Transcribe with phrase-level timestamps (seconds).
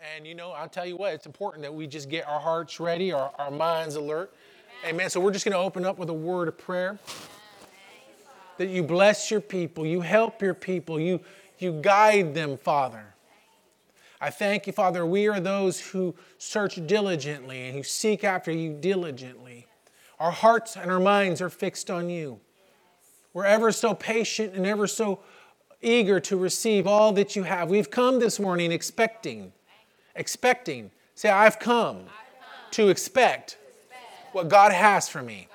[0.00, 2.80] And you know, I'll tell you what, it's important that we just get our hearts
[2.80, 4.32] ready, our, our minds alert.
[4.82, 4.94] Amen.
[4.94, 5.10] Amen.
[5.10, 6.98] So we're just going to open up with a word of prayer.
[8.56, 11.20] That you bless your people, you help your people, you,
[11.58, 13.14] you guide them, Father.
[14.20, 15.04] I thank you, Father.
[15.04, 19.66] We are those who search diligently and who seek after you diligently.
[20.18, 22.40] Our hearts and our minds are fixed on you.
[23.32, 25.20] We're ever so patient and ever so
[25.80, 27.70] eager to receive all that you have.
[27.70, 29.52] We've come this morning expecting,
[30.20, 30.90] expecting.
[31.16, 32.02] Say, I've come
[32.72, 33.58] to expect
[34.32, 35.48] what God has for me.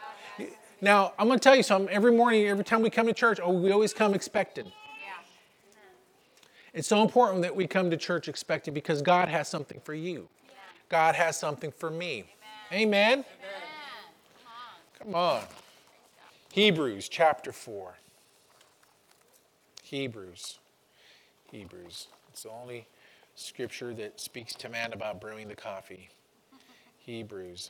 [0.82, 1.94] Now, I'm going to tell you something.
[1.94, 4.72] Every morning, every time we come to church, oh, we always come expecting.
[6.74, 10.28] It's so important that we come to church expecting because God has something for you.
[10.90, 12.26] God has something for me.
[12.74, 13.20] Amen.
[13.20, 13.26] Amen.
[15.00, 15.44] Come on.
[16.52, 17.96] Hebrews chapter 4.
[19.84, 20.60] Hebrews.
[21.52, 22.08] Hebrews.
[22.30, 22.88] It's the only
[23.36, 26.10] scripture that speaks to man about brewing the coffee.
[26.98, 27.70] Hebrews.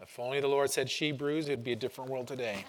[0.00, 2.64] If only the Lord said she brews, it'd be a different world today.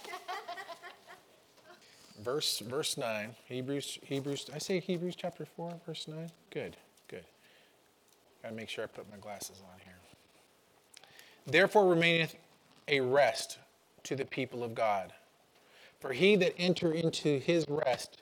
[2.23, 3.35] verse verse 9.
[3.45, 6.31] Hebrews Hebrews I say Hebrews chapter 4 verse 9.
[6.49, 6.77] Good.
[7.09, 7.25] Good.
[8.41, 9.93] Got to make sure I put my glasses on here.
[11.45, 12.35] Therefore remaineth
[12.87, 13.59] a rest
[14.03, 15.13] to the people of God.
[15.99, 18.21] For he that enter into his rest,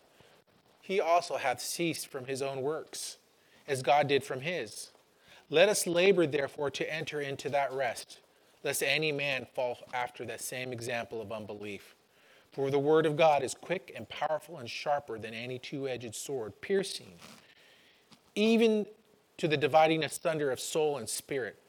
[0.84, 3.18] he also hath ceased from his own works,
[3.70, 4.92] as God did from his.
[5.50, 8.20] Let us labor therefore to enter into that rest,
[8.66, 11.96] lest any man fall after that same example of unbelief.
[12.52, 16.16] For the word of God is quick and powerful and sharper than any two edged
[16.16, 17.14] sword, piercing
[18.36, 18.86] even
[19.38, 21.60] to the dividing asunder of soul and spirit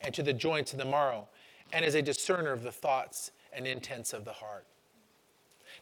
[0.00, 1.26] and to the joints of the marrow,
[1.72, 4.66] and is a discerner of the thoughts and intents of the heart.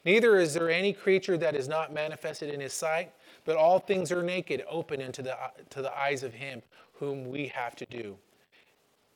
[0.04, 3.12] Neither is there any creature that is not manifested in his sight,
[3.44, 5.36] but all things are naked, open into the,
[5.70, 6.62] to the eyes of him
[6.94, 8.16] whom we have to do.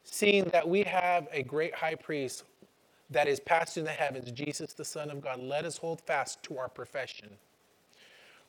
[0.04, 2.44] Seeing that we have a great high priest
[3.10, 6.42] that is passed in the heavens, Jesus the Son of God, let us hold fast
[6.44, 7.30] to our profession.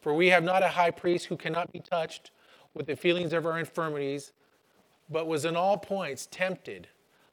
[0.01, 2.31] For we have not a high priest who cannot be touched
[2.73, 4.33] with the feelings of our infirmities
[5.09, 6.87] but was in all points tempted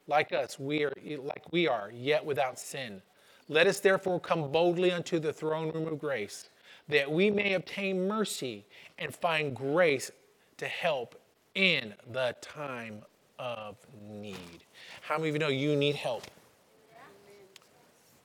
[0.07, 3.01] like us we are like we are yet without sin
[3.49, 6.49] let us therefore come boldly unto the throne room of grace
[6.89, 8.65] that we may obtain mercy
[8.97, 10.11] and find grace
[10.57, 11.15] to help
[11.55, 13.01] in the time
[13.39, 13.77] of
[14.09, 14.63] need.
[15.01, 16.23] How many of you know you need help?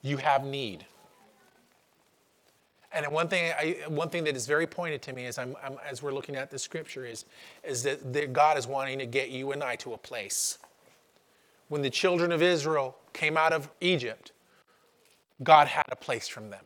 [0.03, 0.87] You have need.
[2.93, 5.77] And one thing, I, one thing that is very pointed to me as, I'm, I'm,
[5.87, 7.27] as we're looking at the scripture is,
[7.63, 10.59] is that, that God is wanting to get you and I to a place.
[11.69, 14.33] When the children of Israel came out of Egypt,
[15.43, 16.65] God had a place from them.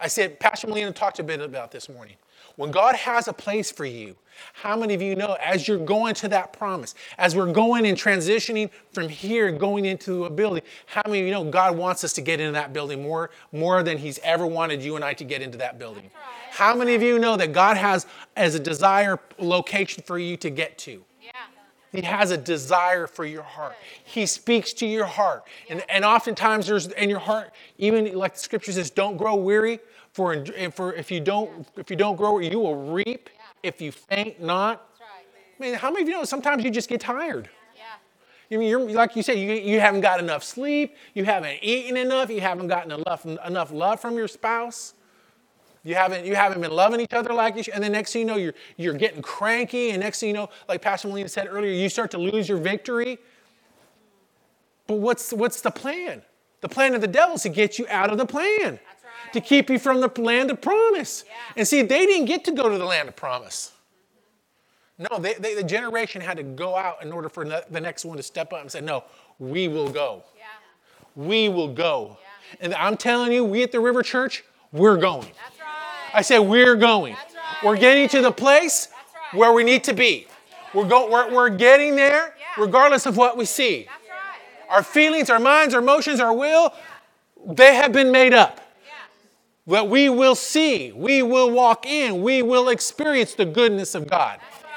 [0.00, 2.16] I said, Pastor Molina talked a bit about this morning.
[2.56, 4.16] When God has a place for you,
[4.52, 7.96] how many of you know as you're going to that promise, as we're going and
[7.96, 12.12] transitioning from here going into a building, how many of you know God wants us
[12.14, 15.24] to get into that building more, more than He's ever wanted you and I to
[15.24, 16.04] get into that building?
[16.04, 16.12] Right.
[16.50, 20.50] How many of you know that God has as a desire location for you to
[20.50, 21.04] get to?
[21.92, 23.76] He has a desire for your heart.
[24.02, 25.44] He speaks to your heart.
[25.68, 29.78] And, and oftentimes there's in your heart, even like the scripture says, don't grow weary.
[30.12, 33.30] For, for if you don't if you don't grow, you will reap
[33.62, 34.88] if you faint not.
[35.58, 37.48] I mean, how many of you know sometimes you just get tired?
[38.52, 41.96] You mean, you're, like you said, you, you haven't got enough sleep, you haven't eaten
[41.96, 44.92] enough, you haven't gotten enough, enough love from your spouse.
[45.84, 47.74] You haven't, you haven't been loving each other like you should.
[47.74, 49.90] And then next thing you know, you're, you're getting cranky.
[49.90, 52.58] And next thing you know, like Pastor Molina said earlier, you start to lose your
[52.58, 53.18] victory.
[54.86, 56.22] But what's, what's the plan?
[56.60, 58.78] The plan of the devil is to get you out of the plan
[59.32, 61.24] to keep you from the land of promise.
[61.26, 61.34] Yeah.
[61.56, 63.72] And see, they didn't get to go to the land of promise.
[64.98, 68.16] No, they, they, the generation had to go out in order for the next one
[68.18, 69.04] to step up and say, No,
[69.38, 70.22] we will go.
[70.36, 70.44] Yeah.
[71.16, 72.18] We will go.
[72.20, 72.56] Yeah.
[72.60, 75.22] And I'm telling you, we at the River Church, we're going.
[75.22, 75.51] That's right.
[76.14, 77.14] I said, We're going.
[77.14, 77.64] Right.
[77.64, 78.88] We're getting to the place
[79.32, 79.38] right.
[79.38, 80.26] where we need to be.
[80.74, 83.88] We're, go, we're, we're getting there regardless of what we see.
[84.70, 86.74] Our feelings, our minds, our emotions, our will,
[87.46, 88.60] they have been made up
[89.66, 94.40] But we will see, we will walk in, we will experience the goodness of God.
[94.40, 94.62] That's.
[94.62, 94.70] That's.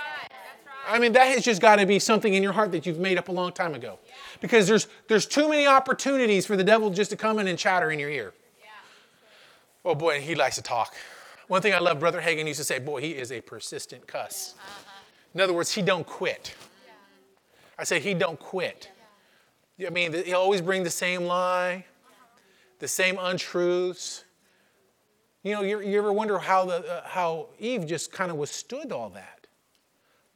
[0.87, 3.17] I mean, that has just got to be something in your heart that you've made
[3.17, 3.99] up a long time ago.
[4.07, 4.13] Yeah.
[4.41, 7.91] Because there's, there's too many opportunities for the devil just to come in and chatter
[7.91, 8.33] in your ear.
[8.59, 8.67] Yeah.
[9.85, 10.95] Oh boy, he likes to talk.
[11.47, 14.55] One thing I love, Brother Hagin used to say, boy, he is a persistent cuss.
[15.33, 16.55] In other words, he don't quit.
[17.77, 18.89] I say he don't quit.
[19.85, 21.85] I mean, he always bring the same lie,
[22.79, 24.23] the same untruths,
[25.45, 28.91] You know, you, you ever wonder how, the, uh, how Eve just kind of withstood
[28.91, 29.45] all that?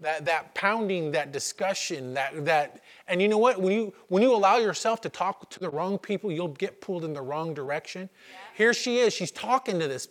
[0.02, 3.60] That, that pounding, that discussion, that, that, and you know what?
[3.60, 7.04] When you, when you allow yourself to talk to the wrong people, you'll get pulled
[7.04, 8.08] in the wrong direction.
[8.32, 8.38] Yeah.
[8.56, 10.10] Here she is, she's talking to this,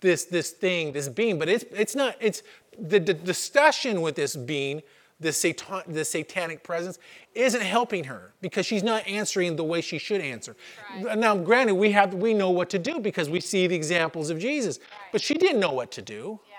[0.00, 2.42] this, this thing, this being, but it's, it's not, it's
[2.78, 4.82] the, the discussion with this being
[5.20, 6.98] the, satan, the satanic presence
[7.34, 10.56] isn't helping her because she's not answering the way she should answer.
[11.02, 11.18] Right.
[11.18, 14.38] Now, granted, we have we know what to do because we see the examples of
[14.38, 15.12] Jesus, right.
[15.12, 16.40] but she didn't know what to do.
[16.48, 16.56] Yeah.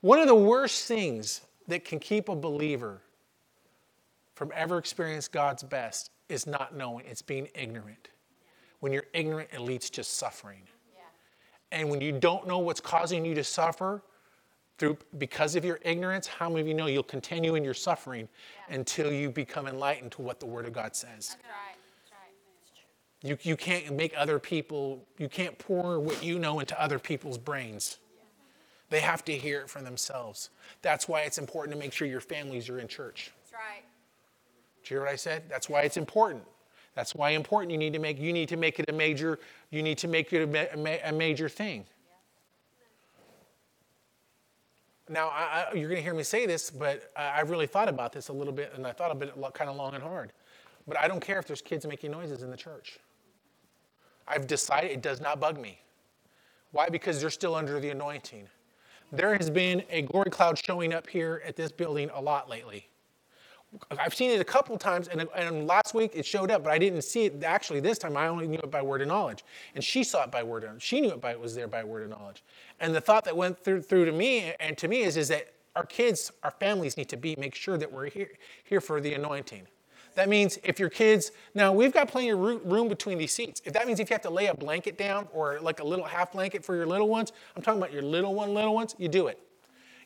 [0.00, 3.00] One of the worst things that can keep a believer
[4.34, 7.04] from ever experiencing God's best is not knowing.
[7.08, 8.08] It's being ignorant.
[8.80, 10.62] When you're ignorant, it leads to suffering.
[11.70, 14.02] And when you don't know what's causing you to suffer,
[14.78, 18.28] through because of your ignorance, how many of you know you'll continue in your suffering
[18.68, 18.76] yeah.
[18.76, 21.10] until you become enlightened to what the Word of God says?
[21.10, 21.76] That's right.
[22.04, 22.12] That's
[23.24, 23.44] right.
[23.44, 27.38] You, you can't make other people, you can't pour what you know into other people's
[27.38, 27.98] brains.
[28.90, 30.48] They have to hear it for themselves.
[30.80, 33.32] That's why it's important to make sure your families are in church.
[33.42, 33.84] That's right.
[34.82, 35.42] Do you hear what I said?
[35.50, 36.44] That's why it's important.
[36.94, 39.38] That's why important you need to make you need to make it a major
[39.70, 41.84] you need to make it a, a major thing.
[45.10, 47.88] Now, I, I, you're going to hear me say this, but I, have really thought
[47.88, 50.32] about this a little bit, and I thought about it kind of long and hard.
[50.86, 52.98] But I don't care if there's kids making noises in the church.
[54.26, 55.78] I've decided it does not bug me.
[56.72, 56.88] Why?
[56.88, 58.48] Because they're still under the anointing.
[59.10, 62.88] There has been a glory cloud showing up here at this building a lot lately.
[63.98, 66.78] I've seen it a couple times, and, and, last week it showed up, but I
[66.78, 67.44] didn't see it.
[67.44, 69.44] Actually, this time I only knew it by word of knowledge,
[69.74, 70.82] and she saw it by word of.
[70.82, 72.42] She knew it by it was there by word of knowledge.
[72.80, 75.52] And the thought that went through, through to me and to me is, is that
[75.76, 78.30] our kids, our families need to be make sure that we're here
[78.64, 79.66] here for the anointing.
[80.14, 83.62] That means if your kids now we've got plenty of room between these seats.
[83.64, 86.04] If that means if you have to lay a blanket down or like a little
[86.04, 89.08] half blanket for your little ones, I'm talking about your little one, little ones, you
[89.08, 89.38] do it.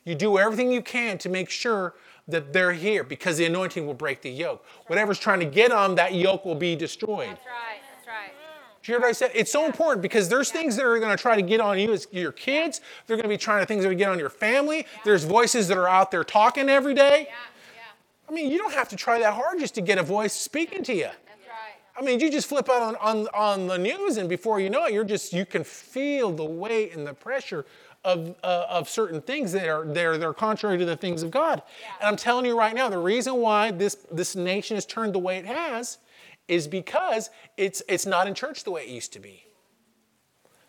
[0.05, 1.93] You do everything you can to make sure
[2.27, 4.65] that they're here because the anointing will break the yoke.
[4.87, 7.29] Whatever's trying to get on, that yoke will be destroyed.
[7.29, 7.81] That's right.
[7.95, 8.33] That's right.
[8.81, 9.31] Do you hear what I said?
[9.33, 11.93] It's so important because there's things that are going to try to get on you
[11.93, 12.81] as your kids.
[13.07, 14.79] They're going to be trying to things that are get on your family.
[14.79, 14.99] Yeah.
[15.05, 17.27] There's voices that are out there talking every day.
[17.29, 17.35] Yeah.
[17.75, 18.29] Yeah.
[18.29, 20.83] I mean, you don't have to try that hard just to get a voice speaking
[20.83, 21.03] to you.
[21.03, 21.97] That's right.
[21.97, 24.85] I mean, you just flip out on, on, on the news, and before you know
[24.85, 27.65] it, you're just you can feel the weight and the pressure
[28.03, 31.61] of, uh, of certain things that are they're, they're contrary to the things of God.
[31.81, 31.87] Yeah.
[32.01, 35.19] And I'm telling you right now, the reason why this, this nation has turned the
[35.19, 35.99] way it has
[36.47, 39.45] is because it's, it's not in church the way it used to be.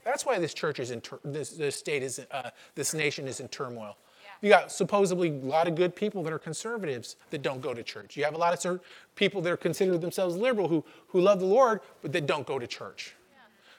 [0.04, 3.40] That's why this church is in tur- this, this state is uh, this nation is
[3.40, 3.96] in turmoil.
[4.42, 7.82] You got supposedly a lot of good people that are conservatives that don't go to
[7.82, 8.16] church.
[8.16, 8.80] You have a lot of certain
[9.14, 12.58] people that are considered themselves liberal who, who love the Lord but that don't go
[12.58, 13.14] to church.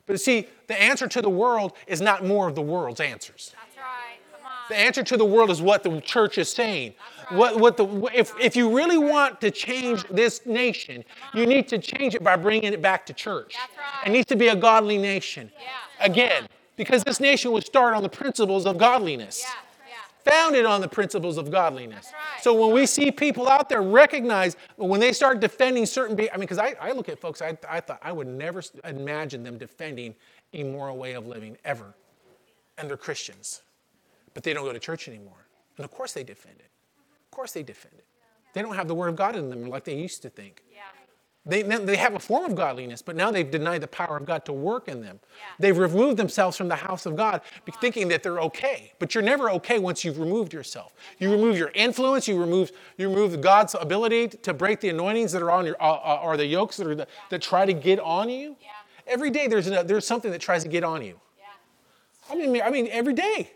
[0.05, 3.53] But see, the answer to the world is not more of the world's answers.
[3.55, 4.17] That's right.
[4.31, 4.51] Come on.
[4.69, 6.93] The answer to the world is what the church is saying.
[7.31, 7.37] Right.
[7.37, 11.03] What, what the, if, if you really want to change this nation,
[11.33, 13.55] you need to change it by bringing it back to church.
[13.57, 14.07] That's right.
[14.07, 15.51] It needs to be a godly nation.
[15.59, 16.05] Yeah.
[16.05, 19.43] Again, because this nation was started on the principles of godliness.
[19.43, 19.64] Yeah
[20.25, 22.11] founded on the principles of godliness.
[22.11, 22.43] Right.
[22.43, 26.35] So when we see people out there recognize when they start defending certain, be- I
[26.35, 29.57] mean, because I, I, look at folks, I, I thought I would never imagine them
[29.57, 30.15] defending
[30.53, 31.93] a moral way of living ever.
[32.77, 33.61] And they're Christians,
[34.33, 35.45] but they don't go to church anymore.
[35.77, 36.69] And of course they defend it.
[37.25, 38.05] Of course they defend it.
[38.53, 40.63] They don't have the word of God in them like they used to think.
[41.47, 44.45] They, they have a form of godliness, but now they've denied the power of God
[44.45, 45.19] to work in them.
[45.21, 45.45] Yeah.
[45.59, 47.41] They've removed themselves from the house of God,
[47.79, 48.93] thinking that they're okay.
[48.97, 50.93] But you're never okay once you've removed yourself.
[51.19, 55.43] You remove your influence, you remove, you remove God's ability to break the anointings that
[55.43, 57.99] are on your, uh, uh, or the yokes that, are the, that try to get
[57.99, 58.55] on you.
[58.59, 58.69] Yeah.
[59.05, 61.19] Every day there's, a, there's something that tries to get on you.
[61.37, 61.45] Yeah.
[62.31, 63.51] I, mean, I mean, every day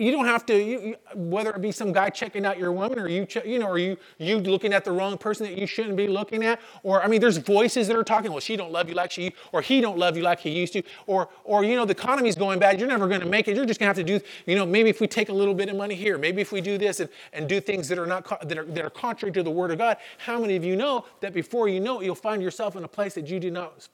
[0.00, 3.06] you don't have to you, whether it be some guy checking out your woman or
[3.06, 6.06] you you know or you you looking at the wrong person that you shouldn't be
[6.06, 8.94] looking at or i mean there's voices that are talking well she don't love you
[8.94, 11.84] like she or he don't love you like he used to or or you know
[11.84, 14.06] the economy's going bad you're never going to make it you're just going to have
[14.06, 16.40] to do you know maybe if we take a little bit of money here maybe
[16.40, 18.90] if we do this and, and do things that are not that are, that are
[18.90, 22.00] contrary to the word of god how many of you know that before you know
[22.00, 23.88] it you'll find yourself in a place that you did not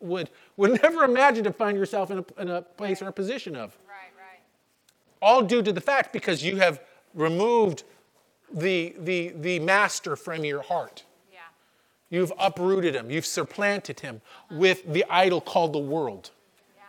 [0.00, 3.56] would would never imagine to find yourself in a, in a place or a position
[3.56, 3.76] of
[5.20, 6.80] all due to the fact because you have
[7.14, 7.84] removed
[8.52, 11.04] the, the, the master from your heart.
[11.32, 11.40] Yeah.
[12.10, 14.20] You've uprooted him, you've supplanted him
[14.50, 16.30] with the idol called the world.
[16.76, 16.82] Yeah.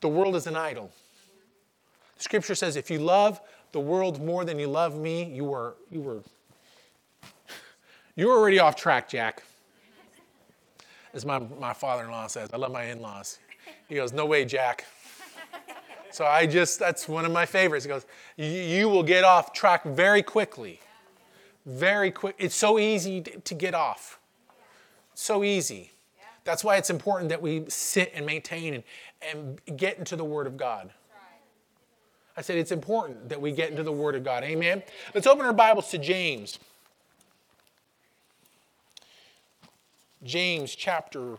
[0.00, 0.84] The world is an idol.
[0.84, 2.18] Mm-hmm.
[2.18, 3.40] Scripture says if you love
[3.72, 6.22] the world more than you love me, you are you were
[8.18, 9.44] you're already off track, Jack.
[11.14, 12.50] as my, my father in law says.
[12.52, 13.38] I love my in laws.
[13.88, 14.86] He goes, No way, Jack.
[16.10, 17.84] So I just, that's one of my favorites.
[17.84, 20.80] He goes, You will get off track very quickly.
[21.66, 22.34] Very quick.
[22.38, 24.18] It's so easy to get off.
[25.14, 25.92] So easy.
[26.44, 30.46] That's why it's important that we sit and maintain and, and get into the Word
[30.46, 30.90] of God.
[32.38, 34.44] I said it's important that we get into the Word of God.
[34.44, 34.82] Amen.
[35.12, 36.58] Let's open our Bibles to James.
[40.22, 41.36] James chapter.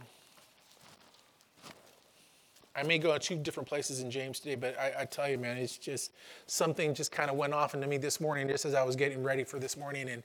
[2.75, 5.37] I may go to two different places in James today, but I, I tell you,
[5.37, 6.11] man, it's just
[6.45, 9.23] something just kind of went off into me this morning just as I was getting
[9.23, 10.23] ready for this morning, and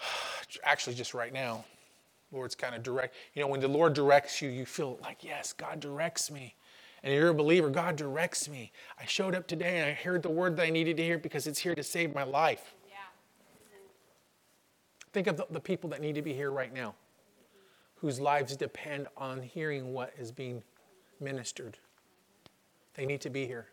[0.64, 1.64] actually just right now.
[2.32, 3.14] Lord's kind of direct.
[3.34, 6.54] You know, when the Lord directs you, you feel like, yes, God directs me.
[7.02, 8.72] And you're a believer, God directs me.
[8.98, 11.46] I showed up today and I heard the word that I needed to hear because
[11.46, 12.74] it's here to save my life.
[12.88, 12.94] Yeah.
[15.12, 16.94] Think of the, the people that need to be here right now,
[17.96, 20.62] whose lives depend on hearing what is being
[21.22, 21.78] ministered.
[22.94, 23.68] They need to be here.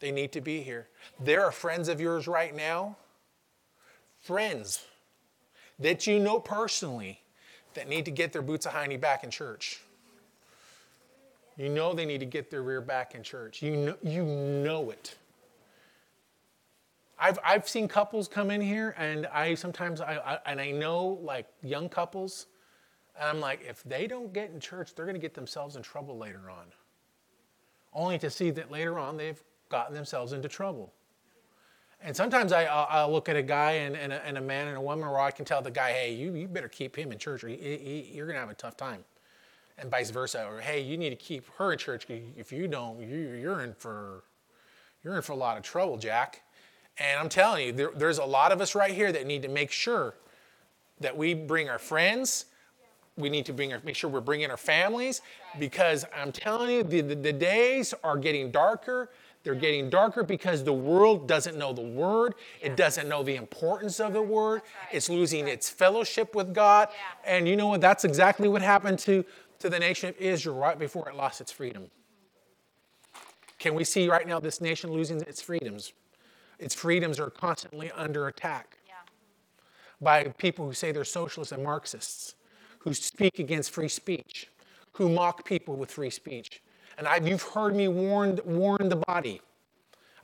[0.00, 0.88] They need to be here.
[1.20, 2.96] There are friends of yours right now,
[4.20, 4.84] friends
[5.78, 7.20] that you know personally
[7.74, 9.80] that need to get their boots a hiney back in church.
[11.56, 13.62] You know they need to get their rear back in church.
[13.62, 15.16] You know, you know it.
[17.18, 21.20] I've, I've seen couples come in here, and I sometimes, I, I, and I know
[21.22, 22.46] like young couples,
[23.18, 25.82] and I'm like, if they don't get in church, they're going to get themselves in
[25.82, 26.66] trouble later on.
[27.92, 30.92] Only to see that later on they've gotten themselves into trouble.
[32.04, 34.76] And sometimes I, I'll, look at a guy and, and, a, and, a, man and
[34.76, 37.18] a woman where I can tell the guy, hey, you, you better keep him in
[37.18, 39.04] church or he, he, you're going to have a tough time.
[39.78, 40.44] And vice versa.
[40.44, 42.06] Or, hey, you need to keep her in church.
[42.36, 44.24] If you don't, you, you're, in for,
[45.04, 46.42] you're in for a lot of trouble, Jack.
[46.98, 49.48] And I'm telling you, there, there's a lot of us right here that need to
[49.48, 50.14] make sure
[51.00, 52.46] that we bring our friends,
[53.16, 55.20] we need to bring our, make sure we're bringing our families
[55.58, 59.10] because I'm telling you, the, the, the days are getting darker
[59.42, 62.34] they're getting darker because the world doesn't know the word.
[62.60, 64.62] It doesn't know the importance of the word.
[64.92, 66.88] It's losing its fellowship with God.
[67.24, 67.80] And you know what?
[67.80, 69.24] That's exactly what happened to,
[69.58, 71.90] to the nation of Israel right before it lost its freedom.
[73.58, 75.92] Can we see right now this nation losing its freedoms?
[76.58, 78.78] Its freedoms are constantly under attack
[80.00, 82.34] by people who say they're socialists and Marxists,
[82.84, 84.48] who speak against free speech,
[84.92, 86.62] who mock people with free speech.
[86.98, 89.40] And I've, you've heard me warn, warn the body.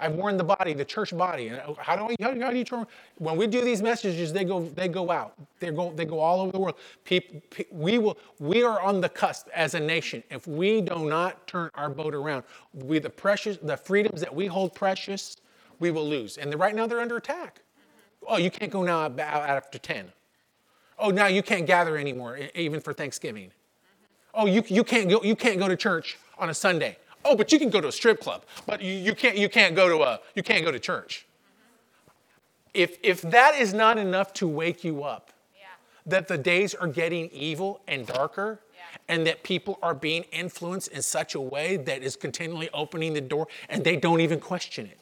[0.00, 1.50] I've warned the body, the church body.
[1.66, 2.86] Oh, how do, I, how, how do you turn?
[3.16, 5.34] When we do these messages, they go, they go out.
[5.58, 6.76] They go, they go all over the world.
[7.04, 7.40] People,
[7.72, 10.22] we, will, we are on the cusp as a nation.
[10.30, 14.46] If we do not turn our boat around, we, the, precious, the freedoms that we
[14.46, 15.36] hold precious,
[15.80, 16.38] we will lose.
[16.38, 17.60] And right now they're under attack.
[18.26, 20.12] Oh, you can't go now after 10.
[20.98, 23.52] Oh, now you can't gather anymore, even for Thanksgiving.
[24.34, 26.96] Oh, you, you, can't go, you can't go to church on a Sunday.
[27.24, 29.74] Oh, but you can go to a strip club, but you, you, can't, you, can't,
[29.74, 31.26] go to a, you can't go to church.
[32.74, 35.66] If, if that is not enough to wake you up, yeah.
[36.06, 38.80] that the days are getting evil and darker, yeah.
[39.08, 43.20] and that people are being influenced in such a way that is continually opening the
[43.20, 44.98] door and they don't even question it.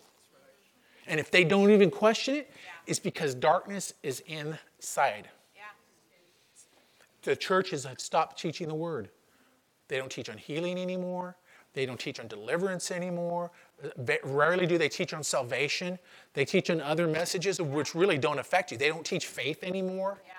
[1.07, 2.71] And if they don't even question it, yeah.
[2.87, 5.29] it's because darkness is inside.
[7.27, 9.09] The churches have stopped teaching the word.
[9.89, 11.37] They don't teach on healing anymore.
[11.73, 13.51] They don't teach on deliverance anymore.
[14.23, 15.99] Rarely do they teach on salvation.
[16.35, 18.79] They teach on other messages which really don't affect you.
[18.79, 20.23] They don't teach faith anymore.
[20.25, 20.33] Yeah.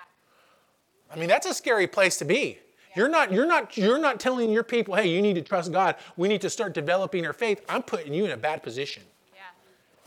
[1.14, 2.56] I mean, that's a scary place to be.
[2.56, 2.96] Yeah.
[2.96, 5.96] You're not, you're, not, you're not telling your people, hey, you need to trust God.
[6.16, 7.62] We need to start developing our faith.
[7.68, 9.02] I'm putting you in a bad position.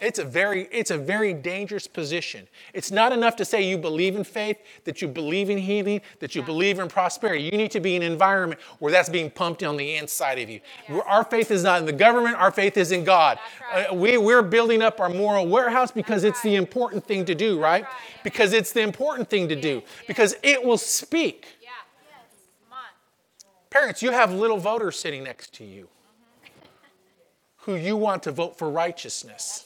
[0.02, 2.48] It's a very, it's a very dangerous position.
[2.74, 6.34] It's not enough to say you believe in faith, that you believe in healing, that
[6.34, 6.48] you yeah.
[6.48, 7.44] believe in prosperity.
[7.44, 10.50] You need to be in an environment where that's being pumped on the inside of
[10.50, 10.60] you.
[10.90, 11.02] Yeah.
[11.06, 13.38] Our faith is not in the government, our faith is in God.
[13.72, 13.92] Right.
[13.92, 16.52] Uh, we, we're building up our moral warehouse because that's it's right.
[16.52, 17.84] the important thing to do, right?
[17.84, 17.94] right?
[18.24, 21.46] Because it's the important thing to do, because it will speak.
[21.62, 21.70] Yeah.
[23.70, 25.88] Parents, you have little voters sitting next to you
[27.62, 29.66] who you want to vote for righteousness.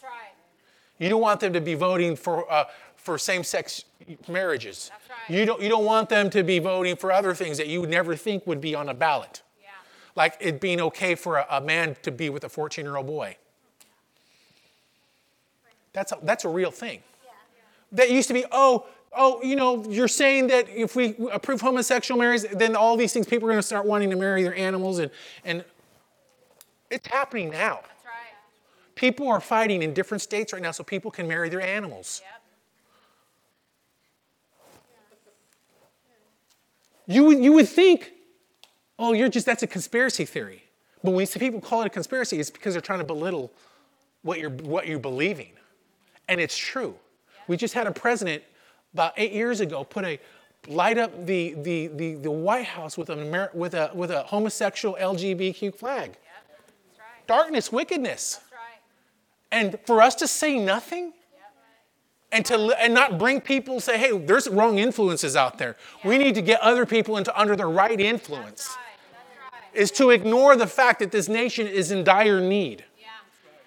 [0.98, 3.86] You don't want them to be voting for, uh, for same sex
[4.28, 4.92] marriages.
[5.10, 5.38] Right.
[5.38, 7.90] You, don't, you don't want them to be voting for other things that you would
[7.90, 9.42] never think would be on a ballot.
[9.62, 9.70] Yeah.
[10.16, 13.08] Like it being okay for a, a man to be with a 14 year old
[13.08, 13.38] boy.
[15.94, 17.02] That's a, that's a real thing.
[17.24, 17.32] Yeah.
[17.94, 18.86] That used to be, oh,
[19.16, 23.26] oh, you know, you're saying that if we approve homosexual marriage, then all these things,
[23.28, 25.00] people are going to start wanting to marry their animals.
[25.00, 25.12] And,
[25.44, 25.64] and
[26.90, 27.82] it's happening now.
[28.96, 32.22] People are fighting in different states right now so people can marry their animals.
[32.24, 32.42] Yep.
[37.08, 38.14] You, you would think
[38.98, 40.64] oh, you're just, that's a conspiracy theory.
[41.04, 43.52] But when see people call it a conspiracy, it's because they're trying to belittle
[44.24, 45.52] what you're, what you're believing.
[46.28, 46.96] And it's true.
[47.48, 48.44] We just had a president
[48.94, 50.20] about eight years ago put a
[50.68, 54.98] light up the, the, the, the White House with, an with, a, with a homosexual
[55.00, 56.10] LGBTQ flag.
[56.98, 57.28] Right.
[57.28, 58.40] Darkness, wickedness.
[59.56, 59.66] Right.
[59.66, 61.14] And for us to say nothing,
[62.32, 66.36] and to and not bring people say hey there's wrong influences out there we need
[66.36, 68.84] to get other people into under the right influence That's right.
[69.14, 69.82] That's right.
[69.82, 72.84] is to ignore the fact that this nation is in dire need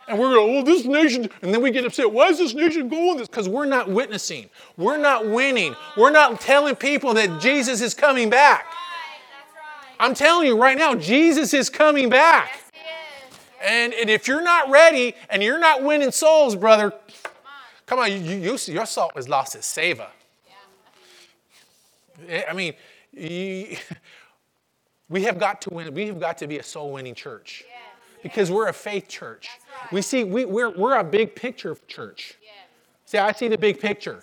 [0.08, 2.10] and we're going, oh, this nation, and then we get upset.
[2.10, 3.28] Why is this nation going this?
[3.28, 4.48] Because we're not witnessing.
[4.78, 5.76] We're not winning.
[5.98, 8.66] We're not telling people that Jesus is coming back.
[10.00, 12.48] I'm telling you right now, Jesus is coming back.
[13.64, 16.92] And, and if you're not ready and you're not winning souls, brother,
[17.86, 20.06] come on, you, you, your salt has lost its savor.
[22.48, 22.74] I mean,
[23.12, 23.76] you,
[25.08, 25.92] we have got to win.
[25.94, 27.64] We have got to be a soul winning church
[28.22, 29.48] because we're a faith church.
[29.82, 29.92] Right.
[29.92, 32.36] We see, we, we're, we're a big picture church.
[32.42, 32.50] Yeah.
[33.06, 34.22] See, I see the big picture.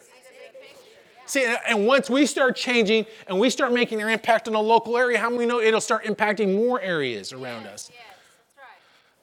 [1.28, 4.96] See, and once we start changing and we start making an impact in a local
[4.96, 7.92] area, how many know it'll start impacting more areas around us?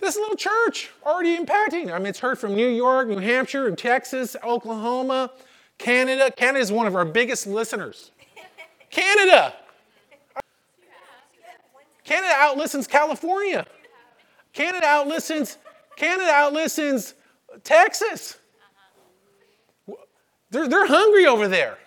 [0.02, 1.92] This little church already impacting.
[1.92, 5.30] I mean, it's heard from New York, New Hampshire, and Texas, Oklahoma,
[5.78, 6.32] Canada.
[6.32, 8.10] Canada is one of our biggest listeners.
[8.90, 9.54] Canada.
[12.02, 13.64] Canada outlistens California.
[14.52, 15.56] Canada outlistens,
[15.94, 17.14] Canada outlistens
[17.62, 18.38] Texas.
[20.50, 21.78] They're, they're hungry over there.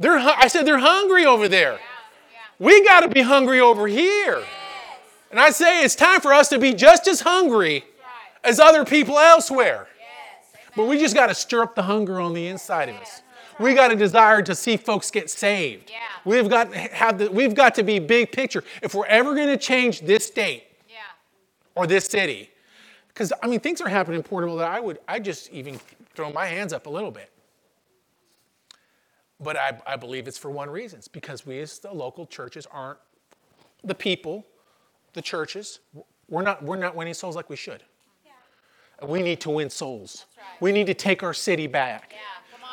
[0.00, 1.78] They're, I said they're hungry over there.
[2.58, 4.42] We got to be hungry over here.
[5.30, 7.84] And I say it's time for us to be just as hungry
[8.42, 9.86] as other people elsewhere.
[10.76, 13.22] But we just got to stir up the hunger on the inside of us.
[13.58, 15.90] We got a desire to see folks get saved.
[16.24, 18.64] We've got to have the, we've got to be big picture.
[18.82, 20.64] If we're ever going to change this state,
[21.74, 22.50] or this city.
[23.08, 25.80] Because, I mean, things are happening in Porterville that I would, I just even
[26.14, 27.30] throw my hands up a little bit.
[29.40, 30.98] But I, I believe it's for one reason.
[30.98, 32.98] It's because we as the local churches aren't,
[33.82, 34.44] the people,
[35.12, 35.80] the churches,
[36.28, 37.82] we're not, we're not winning souls like we should.
[38.24, 39.06] Yeah.
[39.06, 40.26] We need to win souls.
[40.36, 40.44] Right.
[40.60, 42.12] We need to take our city back.
[42.12, 42.18] Yeah.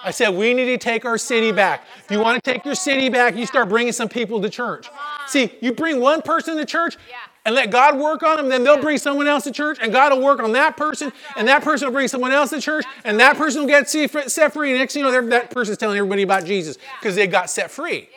[0.03, 1.83] I said, we need to take our city back.
[2.05, 4.87] If you want to take your city back, you start bringing some people to church.
[5.25, 6.97] See, you bring one person to church,
[7.45, 10.11] and let God work on them, then they'll bring someone else to church, and God
[10.11, 13.19] will work on that person, and that person will bring someone else to church, and
[13.21, 14.71] that person will get set free.
[14.71, 17.71] And next thing you know, that person's telling everybody about Jesus because they got set
[17.71, 18.09] free.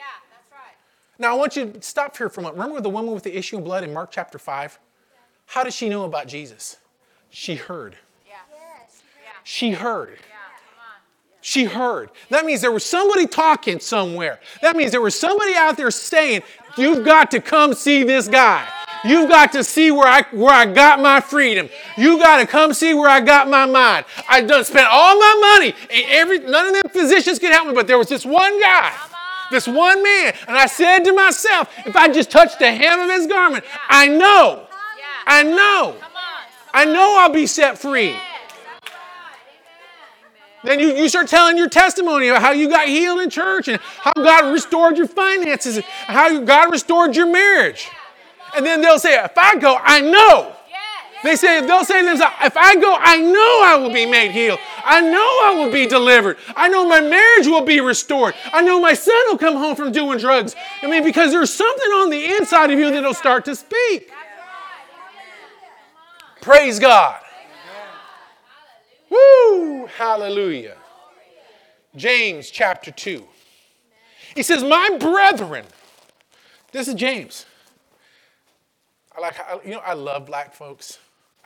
[1.21, 1.27] Yeah.
[1.27, 2.61] Now, I want you to stop here for a moment.
[2.61, 4.79] Remember the woman with the issue of blood in Mark chapter 5?
[5.47, 6.77] How did she know about Jesus?
[7.29, 7.97] She heard.
[8.27, 8.35] Yeah.
[9.45, 10.19] She heard.
[11.43, 12.11] She heard.
[12.29, 14.41] That means there was somebody talking somewhere.
[14.61, 16.43] That means there was somebody out there saying,
[16.77, 18.69] You've got to come see this guy.
[19.05, 21.69] You've got to see where I, where I got my freedom.
[21.97, 24.05] You've got to come see where I got my mind.
[24.29, 25.75] I done spent all my money.
[25.91, 28.93] And every, none of them physicians could help me, but there was this one guy,
[29.51, 30.35] this one man.
[30.47, 34.09] And I said to myself, if I just touch the hem of his garment, I
[34.09, 34.67] know,
[35.27, 35.97] I know,
[36.73, 38.15] I know I'll be set free.
[40.63, 43.81] Then you, you start telling your testimony about how you got healed in church and
[43.81, 47.89] how God restored your finances and how God restored your marriage.
[48.55, 50.55] And then they'll say, if I go, I know.
[51.23, 54.31] They say, they'll say to themselves, if I go, I know I will be made
[54.31, 54.59] healed.
[54.85, 56.39] I know I will be delivered.
[56.57, 58.35] I know my marriage will be restored.
[58.53, 60.55] I know my son will come home from doing drugs.
[60.83, 64.11] I mean, because there's something on the inside of you that'll start to speak.
[66.41, 67.21] Praise God.
[69.11, 69.87] Woo!
[69.87, 70.77] Hallelujah.
[71.97, 73.27] James chapter 2.
[74.35, 75.67] He says, My brethren,
[76.73, 77.45] this is James.
[79.17, 80.99] I like, you know, I love black folks.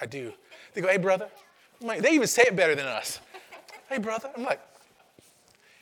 [0.05, 0.35] I do.
[0.75, 1.29] They go, hey, brother.
[1.81, 3.21] Like, they even say it better than us.
[3.89, 4.31] Hey, brother.
[4.37, 4.61] I'm like,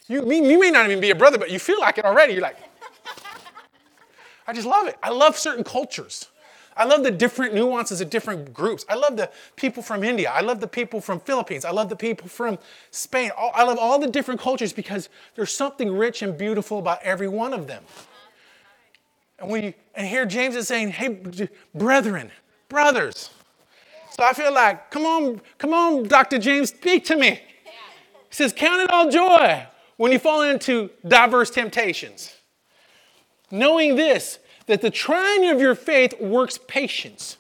[0.07, 2.35] you, you may not even be a brother, but you feel like it already.
[2.35, 2.57] You're like,
[4.47, 4.97] I just love it.
[5.03, 6.29] I love certain cultures.
[6.77, 8.85] I love the different nuances of different groups.
[8.89, 10.31] I love the people from India.
[10.31, 11.65] I love the people from Philippines.
[11.65, 12.61] I love the people from
[12.93, 13.33] Spain.
[13.37, 17.53] I love all the different cultures because there's something rich and beautiful about every one
[17.53, 17.83] of them.
[19.41, 21.21] And we and here James is saying, "Hey,
[21.75, 22.31] brethren,
[22.69, 23.31] brothers."
[24.13, 26.39] So I feel like, come on, come on, Dr.
[26.39, 27.31] James, speak to me.
[27.31, 32.35] He says, "Count it all joy when you fall into diverse temptations,
[33.51, 37.37] knowing this that the trying of your faith works patience.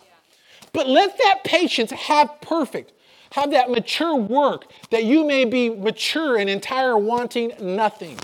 [0.73, 2.93] But let that patience have perfect,
[3.33, 8.19] have that mature work, that you may be mature and entire, wanting nothing."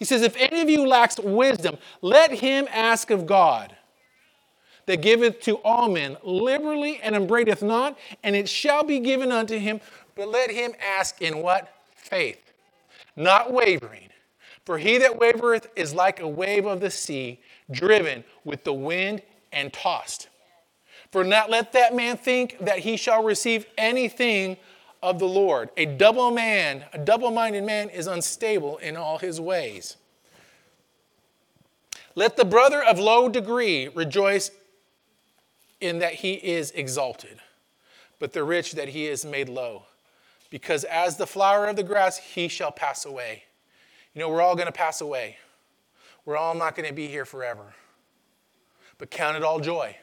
[0.00, 3.76] He says, If any of you lacks wisdom, let him ask of God,
[4.86, 9.58] that giveth to all men liberally and upbraideth not, and it shall be given unto
[9.58, 9.80] him.
[10.14, 11.72] But let him ask in what?
[11.94, 12.52] Faith,
[13.16, 14.08] not wavering.
[14.64, 17.40] For he that wavereth is like a wave of the sea,
[17.70, 20.28] driven with the wind and tossed.
[21.10, 24.56] For not let that man think that he shall receive anything
[25.02, 25.70] of the Lord.
[25.76, 29.96] A double man, a double minded man is unstable in all his ways.
[32.14, 34.50] Let the brother of low degree rejoice
[35.80, 37.40] in that he is exalted,
[38.18, 39.84] but the rich that he is made low.
[40.50, 43.44] Because as the flower of the grass, he shall pass away.
[44.14, 45.36] You know, we're all going to pass away.
[46.24, 47.74] We're all not going to be here forever.
[48.98, 49.96] But count it all joy.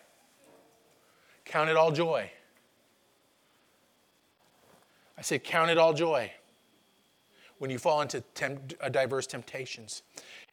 [1.45, 2.31] Count it all joy.
[5.17, 6.31] I said, count it all joy
[7.59, 10.03] when you fall into temp- uh, diverse temptations.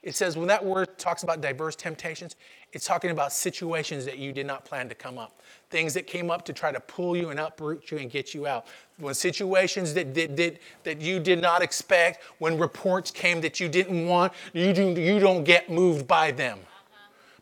[0.03, 2.37] It says when that word talks about diverse temptations,
[2.73, 5.40] it's talking about situations that you did not plan to come up,
[5.71, 8.47] things that came up to try to pull you and uproot you and get you
[8.47, 8.67] out.
[8.99, 13.69] When situations that, that, that, that you did not expect, when reports came that you
[13.69, 16.59] didn't want, you, do, you don't get moved by them,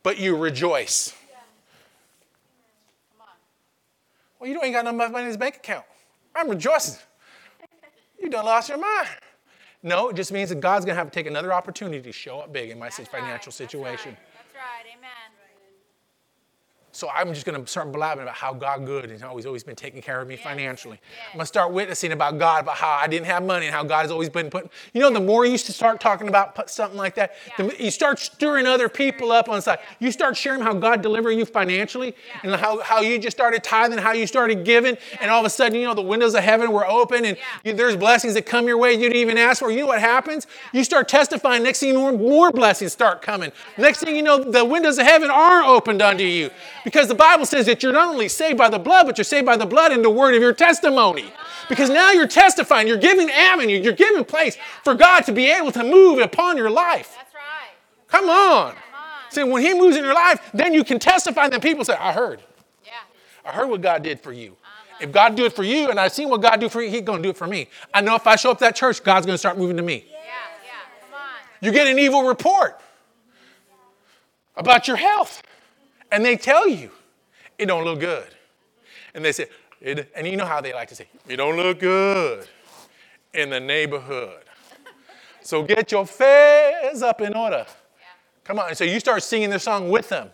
[0.03, 1.15] but you rejoice.
[4.39, 5.85] Well, you don't ain't got no money in his bank account.
[6.35, 6.99] I'm rejoicing.
[8.21, 9.09] You done lost your mind.
[9.83, 12.39] No, it just means that God's going to have to take another opportunity to show
[12.41, 13.55] up big in my That's financial right.
[13.55, 14.17] situation.
[14.17, 14.55] That's right.
[14.55, 14.97] That's right.
[14.97, 15.42] Amen.
[16.95, 19.65] So I'm just going to start blabbing about how God good and how He's always
[19.65, 20.45] been taking care of me yes.
[20.45, 20.99] financially.
[21.03, 21.27] Yes.
[21.33, 23.83] I'm going to start witnessing about God, about how I didn't have money and how
[23.83, 24.69] God has always been putting.
[24.93, 27.67] You know, the more you start talking about something like that, yeah.
[27.67, 29.79] the, you start stirring other people up on the side.
[29.81, 30.07] Yeah.
[30.07, 32.53] You start sharing how God delivered you financially yeah.
[32.53, 35.51] and how, how you just started tithing, how you started giving, and all of a
[35.51, 38.67] sudden, you know, the windows of heaven were open and you, there's blessings that come
[38.67, 39.71] your way you didn't even ask for.
[39.71, 40.47] You know what happens?
[40.75, 41.63] You start testifying.
[41.63, 43.51] Next thing you know, more blessings start coming.
[43.79, 46.51] Next thing you know, the windows of heaven are opened unto you
[46.85, 49.47] because the Bible says that you're not only saved by the blood, but you're saved
[49.47, 51.33] by the blood and the word of your testimony.
[51.69, 55.73] Because now you're testifying, you're giving avenue, you're giving place for God to be able
[55.73, 57.15] to move upon your life.
[57.17, 57.73] That's right.
[58.09, 58.73] Come on.
[58.73, 59.31] Come on.
[59.31, 61.95] See, when He moves in your life, then you can testify, and then people say,
[61.95, 62.43] I heard.
[62.85, 62.93] Yeah.
[63.45, 64.57] I heard what God did for you.
[65.01, 67.03] If God do it for you, and I've seen what God do for you, He's
[67.03, 67.69] going to do it for me.
[67.93, 69.83] I know if I show up at that church, God's going to start moving to
[69.83, 70.05] me.
[70.09, 70.19] Yeah,
[70.65, 70.71] yeah.
[71.01, 71.21] Come on.
[71.61, 72.81] You get an evil report
[74.57, 75.43] about your health,
[76.13, 76.91] and they tell you
[77.59, 78.29] it don't look good.
[79.15, 79.47] And they say,
[79.83, 82.47] and you know how they like to say, it don't look good
[83.35, 84.45] in the neighborhood.
[85.41, 87.67] so get your affairs up in order.
[87.67, 88.05] Yeah.
[88.45, 88.69] Come on.
[88.69, 90.31] And so you start singing the song with them.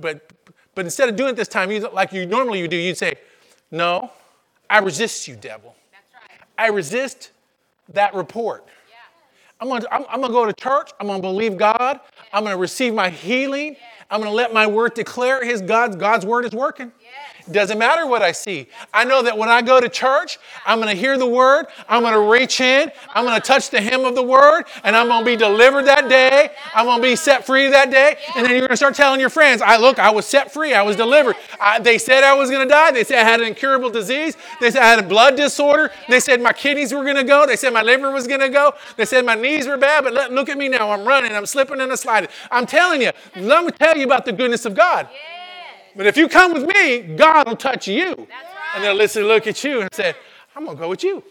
[0.00, 0.32] But,
[0.74, 3.14] but instead of doing it this time, you, like you normally you do, you'd say,
[3.70, 4.10] no,
[4.70, 5.74] I resist you, devil.
[6.14, 6.40] Right.
[6.56, 7.32] I resist
[7.92, 8.64] that report.
[8.88, 8.94] Yeah.
[9.60, 10.90] I'm gonna, I'm, I'm gonna go to church.
[11.00, 12.00] I'm gonna believe God.
[12.02, 12.22] Yeah.
[12.32, 13.76] I'm gonna receive my healing.
[14.10, 16.92] I'm going to let my word declare his God's, God's word is working.
[17.50, 18.66] Doesn't matter what I see.
[18.92, 21.66] I know that when I go to church, I'm going to hear the word.
[21.88, 22.92] I'm going to reach in.
[23.14, 25.86] I'm going to touch the hem of the word, and I'm going to be delivered
[25.86, 26.50] that day.
[26.74, 28.16] I'm going to be set free that day.
[28.36, 30.74] And then you're going to start telling your friends, I look, I was set free.
[30.74, 31.36] I was delivered.
[31.60, 32.90] I, they said I was going to die.
[32.90, 34.36] They said I had an incurable disease.
[34.60, 35.90] They said I had a blood disorder.
[36.08, 37.46] They said my kidneys were going to go.
[37.46, 38.74] They said my liver was going to go.
[38.96, 40.90] They said my knees were bad, but look, look at me now.
[40.90, 41.32] I'm running.
[41.32, 42.28] I'm slipping and I'm sliding.
[42.50, 45.08] I'm telling you, let me tell you about the goodness of God.
[45.96, 48.14] But if you come with me, God will touch you.
[48.14, 48.28] Right.
[48.74, 50.14] And they'll listen, look at you and say,
[50.54, 51.22] I'm going to go with you.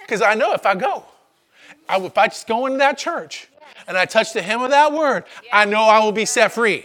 [0.00, 1.04] Because I know if I go,
[1.88, 3.48] I, if I just go into that church
[3.86, 6.84] and I touch the hem of that word, I know I will be set free.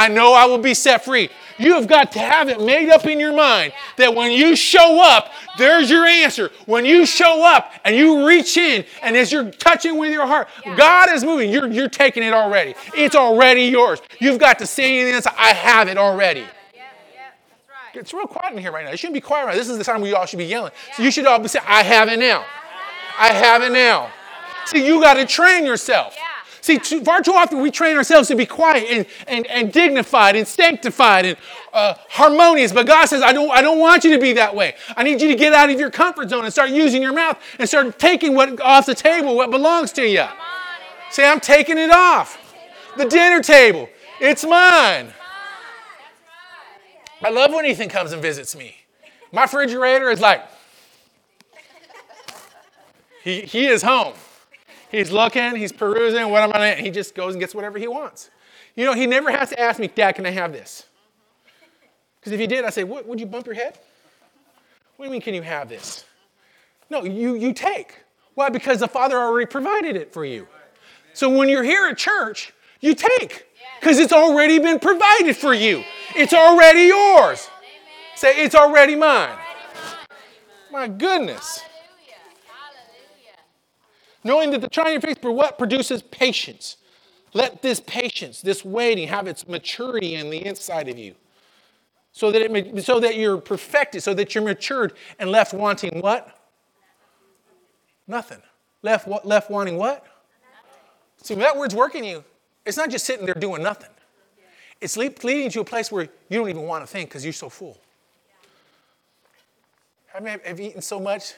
[0.00, 1.28] I know I will be set free.
[1.58, 5.02] You have got to have it made up in your mind that when you show
[5.02, 6.50] up, there's your answer.
[6.64, 10.48] When you show up and you reach in, and as you're touching with your heart,
[10.74, 11.50] God is moving.
[11.50, 12.74] You're, you're taking it already.
[12.94, 14.00] It's already yours.
[14.18, 16.46] You've got to say this, I have it already.
[17.92, 18.92] It's real quiet in here right now.
[18.92, 19.58] It shouldn't be quiet right now.
[19.58, 20.72] This is the time we all should be yelling.
[20.96, 22.46] So you should all be saying, I have it now.
[23.18, 24.10] I have it now.
[24.64, 26.16] See, you got to train yourself.
[26.60, 30.36] See, too, far too often we train ourselves to be quiet and, and, and dignified
[30.36, 31.36] and sanctified and
[31.72, 32.72] uh, harmonious.
[32.72, 34.74] But God says, I don't, I don't want you to be that way.
[34.96, 37.38] I need you to get out of your comfort zone and start using your mouth
[37.58, 40.26] and start taking what off the table, what belongs to you.
[41.10, 42.38] Say, I'm taking it off.
[42.96, 43.88] The dinner table,
[44.20, 45.12] it's mine.
[47.22, 48.76] I love when Ethan comes and visits me.
[49.32, 50.42] My refrigerator is like,
[53.22, 54.14] he, he is home.
[54.90, 58.30] He's looking, he's perusing, what am I He just goes and gets whatever he wants.
[58.74, 60.84] You know, he never has to ask me, Dad, can I have this?
[62.18, 63.78] Because if he did, I say, what, would you bump your head?
[64.96, 66.04] What do you mean, can you have this?
[66.90, 67.96] No, you, you take.
[68.34, 68.48] Why?
[68.48, 70.46] Because the Father already provided it for you.
[71.12, 73.46] So when you're here at church, you take
[73.80, 75.84] because it's already been provided for you.
[76.14, 77.48] It's already yours.
[78.14, 79.36] Say, it's already mine.
[80.70, 81.62] My goodness.
[84.22, 86.76] Knowing that the trying faith for what produces patience.
[87.32, 91.14] Let this patience, this waiting, have its maturity in the inside of you.
[92.12, 96.00] So that, it, may, so that you're perfected, so that you're matured and left wanting
[96.00, 96.36] what?
[98.08, 98.42] Nothing.
[98.82, 100.04] Left, left wanting what?
[101.22, 102.24] See, that word's working you,
[102.66, 103.90] it's not just sitting there doing nothing.
[104.80, 107.50] It's leading to a place where you don't even want to think because you're so
[107.50, 107.78] full.
[110.06, 111.34] Have you eaten so much?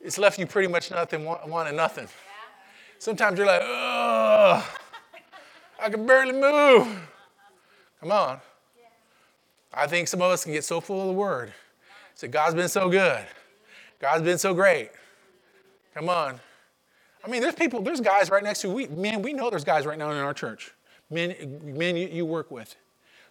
[0.00, 2.08] It's left you pretty much nothing, wanting nothing.
[2.98, 4.64] Sometimes you're like, ugh,
[5.80, 6.88] I can barely move.
[8.00, 8.40] Come on.
[9.72, 11.52] I think some of us can get so full of the word.
[12.14, 13.24] Say, God's been so good.
[14.00, 14.90] God's been so great.
[15.94, 16.40] Come on.
[17.24, 19.84] I mean, there's people, there's guys right next to we, man, we know there's guys
[19.84, 20.72] right now in our church.
[21.10, 22.74] Men, men you, you work with.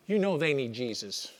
[0.07, 1.31] You know they need Jesus.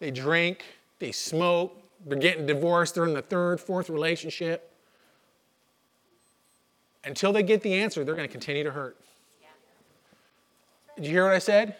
[0.00, 0.64] They drink,
[0.98, 4.70] they smoke, they're getting divorced, they're in the third, fourth relationship.
[7.04, 8.96] Until they get the answer, they're going to continue to hurt.
[10.96, 11.76] Did you hear what I said?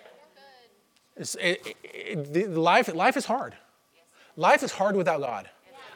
[1.16, 3.54] It, it, it, life, life is hard.
[4.36, 5.48] Life is hard without God.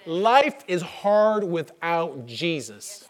[0.07, 3.07] Life is hard without Jesus.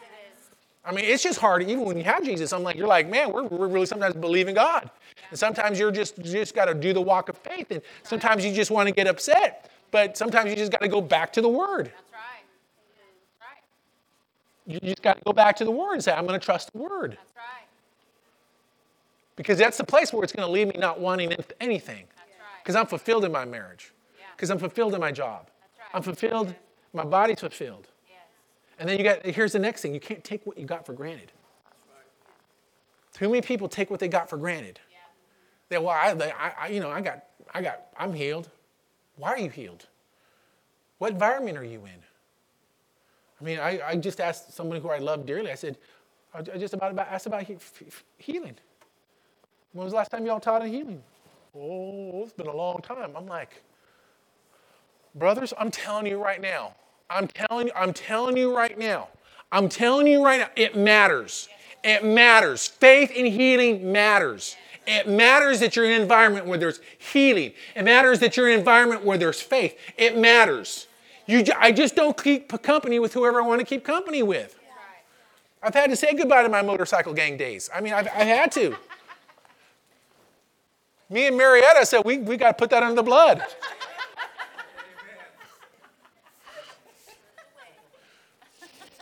[0.83, 1.61] I mean, it's just hard.
[1.63, 4.55] Even when you have Jesus, I'm like, you're like, man, we're, we're really sometimes believing
[4.55, 4.89] God.
[5.29, 7.69] And sometimes you're just, you just got to do the walk of faith.
[7.69, 9.68] And sometimes you just want to get upset.
[9.91, 11.87] But sometimes you just got to go back to the Word.
[11.87, 12.43] That's right.
[13.39, 13.51] That's
[14.67, 14.73] right.
[14.73, 16.71] You just got to go back to the Word and say, I'm going to trust
[16.71, 17.11] the Word.
[17.11, 17.67] That's right.
[19.35, 22.05] Because that's the place where it's going to leave me not wanting anything.
[22.61, 22.81] Because right.
[22.81, 23.93] I'm fulfilled in my marriage.
[24.35, 24.53] Because yeah.
[24.53, 25.49] I'm fulfilled in my job.
[25.77, 25.87] Right.
[25.93, 26.53] I'm fulfilled,
[26.93, 27.87] my body's fulfilled.
[28.07, 28.19] Yes.
[28.77, 30.93] And then you got, here's the next thing you can't take what you got for
[30.93, 31.31] granted.
[33.13, 34.79] Too many people take what they got for granted.
[34.91, 34.97] Yeah.
[35.69, 37.23] They, well, I, I, you know, I got,
[37.53, 38.49] I got, I'm healed.
[39.19, 39.85] Why are you healed?
[40.97, 42.01] What environment are you in?
[43.39, 45.77] I mean, I, I just asked someone who I love dearly, I said,
[46.33, 47.57] I just about, about asked about he,
[48.17, 48.55] healing.
[49.73, 51.03] When was the last time y'all taught on healing?
[51.55, 53.11] Oh, it's been a long time.
[53.15, 53.61] I'm like,
[55.15, 56.75] brothers, I'm telling you right now.
[57.09, 59.09] I'm telling you, I'm telling you right now.
[59.51, 61.49] I'm telling you right now, it matters.
[61.83, 62.67] It matters.
[62.67, 64.55] Faith in healing matters.
[64.91, 67.53] It matters that you're in an environment where there's healing.
[67.75, 69.77] It matters that you're in an environment where there's faith.
[69.97, 70.87] It matters.
[71.27, 74.57] You, I just don't keep company with whoever I want to keep company with.
[75.61, 77.69] I've had to say goodbye to my motorcycle gang days.
[77.71, 78.75] I mean, I've, I've had to.
[81.07, 83.43] Me and Marietta said, we, we got to put that under the blood.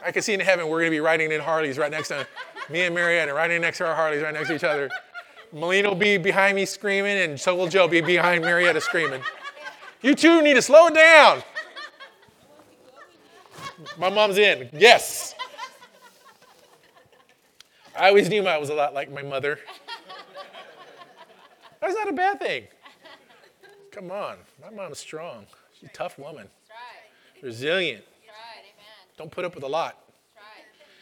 [0.04, 2.28] I can see in heaven we're going to be riding in Harleys right next to
[2.70, 4.90] me and Marietta, riding next to our Harleys right next to each other.
[5.52, 9.22] Melina will be behind me screaming, and so will Joe be behind Marietta screaming.
[10.02, 11.44] You two need to slow it down.
[13.98, 14.70] My mom's in.
[14.74, 15.36] Yes.
[17.98, 19.60] I always knew I was a lot like my mother.
[21.82, 22.68] That's not a bad thing.
[23.92, 24.38] Come on.
[24.62, 25.46] My mom's strong.
[25.74, 26.48] She's a tough woman.
[27.42, 28.04] Resilient.
[29.18, 30.04] Don't put up with a lot.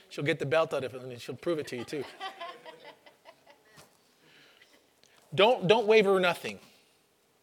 [0.09, 2.03] She'll get the belt out of it and she'll prove it to you too.
[5.35, 6.59] Don't, don't waver nothing.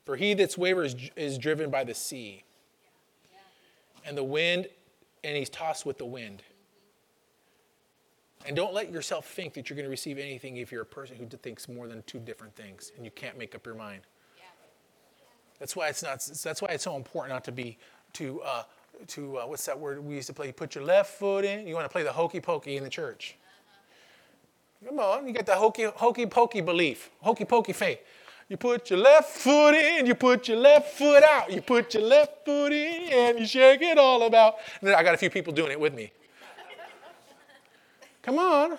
[0.05, 2.45] For he that's waver is, is driven by the sea
[4.05, 4.67] and the wind,
[5.23, 6.43] and he's tossed with the wind.
[8.45, 11.17] And don't let yourself think that you're going to receive anything if you're a person
[11.17, 14.03] who thinks more than two different things and you can't make up your mind.
[15.61, 16.19] That's why it's not.
[16.43, 17.79] That's why it's so important not to be
[18.15, 18.65] to uh,
[19.07, 20.49] to uh, what's that word we used to play?
[20.49, 21.69] You put your left foot in.
[21.69, 23.37] You want to play the hokey pokey in the church.
[24.87, 28.01] Come on, you get the hokey, hokey pokey belief, hokey pokey faith.
[28.49, 32.03] You put your left foot in, you put your left foot out, you put your
[32.03, 34.57] left foot in, and you shake it all about.
[34.81, 36.11] And then I got a few people doing it with me.
[38.23, 38.77] Come on.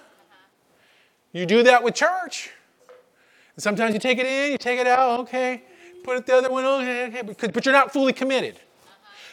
[1.32, 2.52] You do that with church.
[3.56, 5.64] And sometimes you take it in, you take it out, okay.
[6.04, 7.48] Put it the other one, okay, okay.
[7.48, 8.60] But you're not fully committed.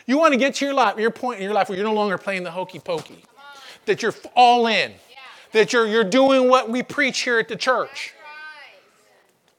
[0.07, 1.95] You want to get to your life, your point in your life where you're no
[1.95, 3.25] longer playing the hokey pokey.
[3.87, 4.93] That you're all in
[5.53, 8.15] that you're, you're doing what we preach here at the church.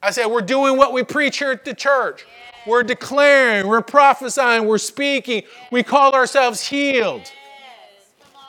[0.01, 2.25] I said, we're doing what we preach here at the church.
[2.65, 5.43] We're declaring, we're prophesying, we're speaking.
[5.71, 7.32] We call ourselves healed.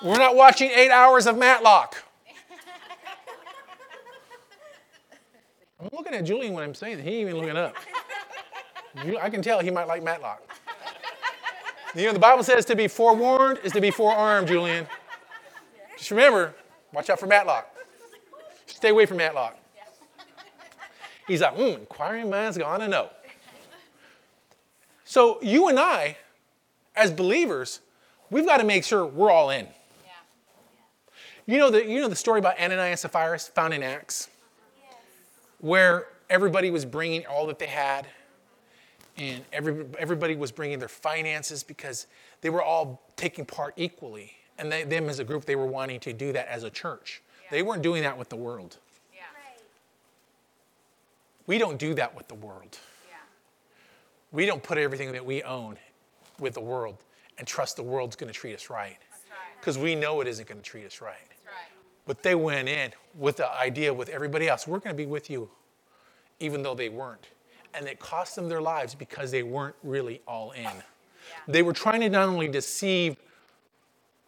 [0.03, 1.97] We're not watching eight hours of Matlock.
[5.81, 7.03] I'm looking at Julian when I'm saying that.
[7.03, 7.75] He ain't even looking up.
[9.21, 10.43] I can tell he might like Matlock.
[11.95, 14.87] You know, the Bible says to be forewarned is to be forearmed, Julian.
[15.97, 16.55] Just remember,
[16.93, 17.69] Watch out for Matlock.
[18.67, 19.59] Stay away from Matlock.
[21.27, 23.09] He's like, hmm, inquiring minds gonna know.
[25.05, 26.17] So you and I,
[26.97, 27.81] as believers,
[28.31, 29.67] we've got to make sure we're all in.
[31.47, 34.29] You know the, you know the story about Ananias and Sapphira found in Acts?
[35.59, 38.07] Where everybody was bringing all that they had,
[39.17, 42.07] and every, everybody was bringing their finances because
[42.41, 44.33] they were all taking part equally.
[44.59, 47.23] And they, them as a group, they were wanting to do that as a church.
[47.51, 48.79] They weren't doing that with the world.
[49.15, 49.21] Yeah.
[51.47, 52.79] We don't do that with the world.
[53.09, 53.17] Yeah.
[54.31, 55.77] We don't put everything that we own
[56.39, 56.97] with the world
[57.39, 58.97] and trust the world's going to treat us right.
[59.11, 59.61] That's right.
[59.61, 61.15] Because we know it isn't going to treat us right.
[61.45, 61.55] Right.
[62.07, 65.29] But they went in with the idea with everybody else, we're going to be with
[65.29, 65.51] you,
[66.41, 67.29] even though they weren't.
[67.75, 70.71] And it cost them their lives because they weren't really all in.
[71.49, 73.17] They were trying to not only deceive,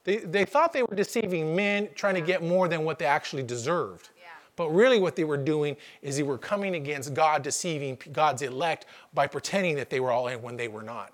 [0.04, 3.42] they, they thought they were deceiving men, trying to get more than what they actually
[3.42, 4.10] deserved.
[4.16, 4.24] Yeah.
[4.56, 8.86] But really, what they were doing is they were coming against God, deceiving God's elect
[9.12, 11.12] by pretending that they were all in when they were not.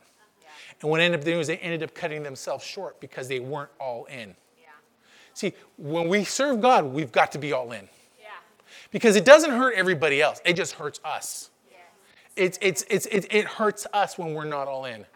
[0.82, 3.70] And what ended up doing is they ended up cutting themselves short because they weren't
[3.78, 4.34] all in.
[4.58, 4.68] Yeah.
[5.34, 7.86] See, when we serve God, we've got to be all in.
[8.18, 8.28] Yeah.
[8.90, 11.50] Because it doesn't hurt everybody else, it just hurts us.
[12.36, 15.00] It's, it's, it's, it, it hurts us when we're not all in.
[15.00, 15.06] Right.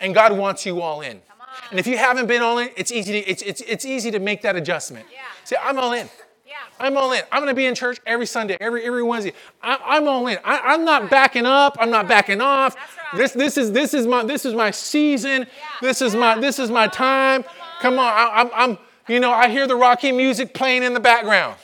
[0.00, 1.20] And God wants you all in.
[1.54, 1.70] Come on.
[1.70, 4.18] And if you haven't been all in, it's easy to, it's, it's, it's easy to
[4.18, 5.06] make that adjustment.
[5.12, 5.20] Yeah.
[5.44, 6.08] Say, I'm all in.
[6.46, 6.54] Yeah.
[6.78, 7.22] I'm all in.
[7.30, 9.32] I'm going to be in church every Sunday, every, every Wednesday.
[9.62, 10.38] I, I'm all in.
[10.44, 11.76] I, I'm not backing up.
[11.80, 12.76] I'm not backing off.
[12.76, 13.18] Right.
[13.18, 15.42] This, this, is, this, is my, this is my season.
[15.42, 15.46] Yeah.
[15.80, 17.44] This is my, this is my time.
[17.80, 18.06] Come on.
[18.06, 21.56] I, I'm, I'm, you know, I hear the Rocky music playing in the background.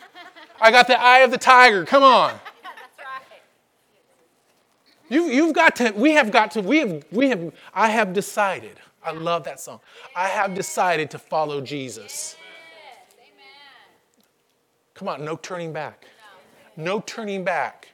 [0.60, 1.84] I got the eye of the tiger.
[1.84, 2.34] Come on.
[5.10, 8.78] You, you've got to, we have got to, we have, we have, I have decided,
[9.08, 9.80] I love that song.
[10.14, 12.36] I have decided to follow Jesus.
[14.92, 16.04] Come on, no turning back.
[16.76, 17.88] No turning back.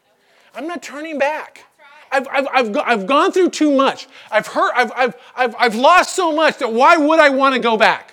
[0.54, 1.64] I'm not turning back.
[2.10, 4.08] I've, I've, I've, I've gone through too much.
[4.30, 7.60] I've hurt, I've, I've, I've, I've lost so much that why would I want to
[7.60, 8.12] go back?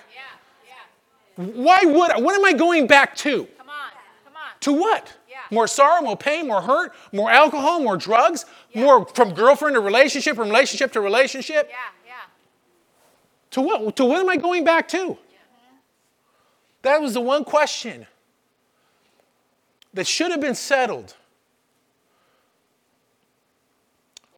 [1.36, 2.20] Why would I?
[2.20, 3.48] What am I going back to?
[4.60, 5.12] To what?
[5.28, 5.38] Yeah.
[5.50, 10.36] More sorrow, more pain, more hurt, more alcohol, more drugs, more from girlfriend to relationship,
[10.36, 11.68] from relationship to relationship.
[11.70, 11.76] Yeah.
[13.52, 13.96] To what?
[13.96, 15.16] To what am I going back to?
[16.82, 18.06] That was the one question
[19.94, 21.14] that should have been settled.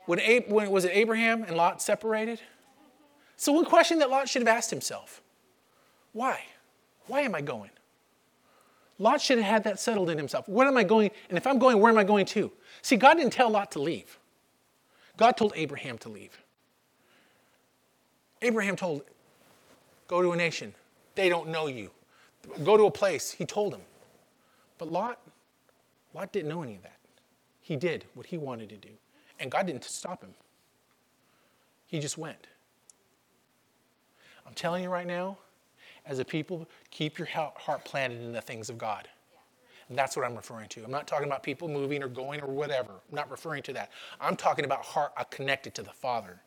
[0.06, 2.40] When, when was it Abraham and Lot separated?
[3.36, 5.22] So one question that Lot should have asked himself:
[6.12, 6.40] Why?
[7.06, 7.70] Why am I going?
[8.98, 10.48] Lot should have had that settled in himself.
[10.48, 11.10] Where am I going?
[11.28, 12.52] And if I'm going, where am I going to?
[12.80, 14.18] See, God didn't tell Lot to leave.
[15.16, 16.43] God told Abraham to leave.
[18.44, 19.02] Abraham told,
[20.06, 20.74] Go to a nation.
[21.14, 21.90] They don't know you.
[22.62, 23.30] Go to a place.
[23.30, 23.80] He told him.
[24.76, 25.18] But Lot,
[26.12, 26.98] Lot didn't know any of that.
[27.60, 28.90] He did what he wanted to do.
[29.40, 30.34] And God didn't stop him.
[31.86, 32.46] He just went.
[34.46, 35.38] I'm telling you right now,
[36.04, 39.08] as a people, keep your heart planted in the things of God.
[39.88, 40.84] And that's what I'm referring to.
[40.84, 42.92] I'm not talking about people moving or going or whatever.
[42.92, 43.90] I'm not referring to that.
[44.20, 46.40] I'm talking about heart connected to the Father.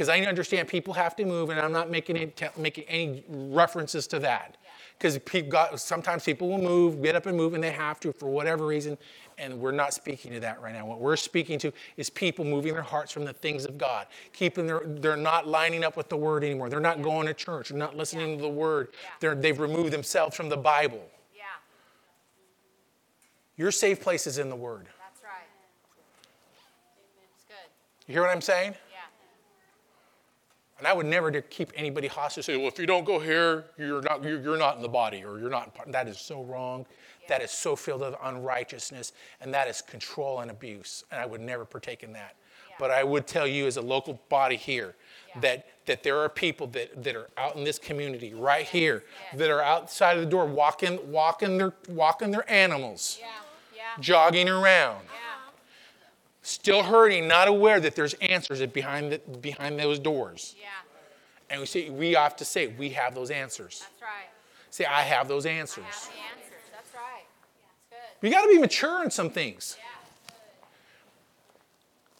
[0.00, 4.06] Because I understand people have to move, and I'm not making, te- making any references
[4.06, 4.56] to that.
[4.98, 5.20] Because
[5.82, 8.96] sometimes people will move, get up and move, and they have to for whatever reason,
[9.36, 10.86] and we're not speaking to that right now.
[10.86, 14.66] What we're speaking to is people moving their hearts from the things of God, keeping
[14.66, 16.70] their, they're not lining up with the Word anymore.
[16.70, 18.94] They're not going to church, they're not listening to the Word.
[19.20, 21.06] They're, they've removed themselves from the Bible.
[21.36, 21.42] Yeah.
[23.58, 24.86] Your safe place is in the Word.
[24.98, 25.46] That's right.
[27.34, 28.06] It's good.
[28.06, 28.72] You hear what I'm saying?
[30.82, 30.88] Yeah.
[30.88, 32.46] And I would never keep anybody hostage.
[32.46, 35.38] Say, well, if you don't go here, you're not you're, not in the body, or
[35.38, 35.74] you're not.
[35.74, 36.86] part-" That is so wrong.
[37.28, 41.04] That is so filled with unrighteousness, and that is control and abuse.
[41.12, 42.34] And I would never partake in that.
[42.78, 44.96] But I would tell you, as a local body here,
[45.40, 49.50] that that there are people that, that are out in this community right here that
[49.50, 53.26] are outside of the door, walking walking their walking their animals, Yeah.
[53.76, 53.82] Yeah.
[54.00, 55.29] jogging around Yeah.
[56.42, 60.54] Still hurting, not aware that there's answers behind, the, behind those doors.
[60.58, 60.68] Yeah.
[61.50, 63.80] And we say, we have to say, we have those answers.
[63.80, 64.28] That's right.
[64.70, 65.84] Say, I have those answers.
[65.84, 66.62] Have the answers.
[66.72, 67.24] That's right.
[67.90, 68.26] That's good.
[68.26, 69.76] You got to be mature in some things.
[69.78, 70.34] Yeah.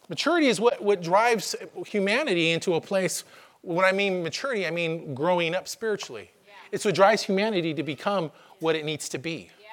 [0.09, 1.55] Maturity is what, what drives
[1.87, 3.23] humanity into a place.
[3.61, 6.31] When I mean maturity, I mean growing up spiritually.
[6.45, 6.51] Yeah.
[6.73, 9.49] It's what drives humanity to become what it needs to be.
[9.61, 9.67] Yeah.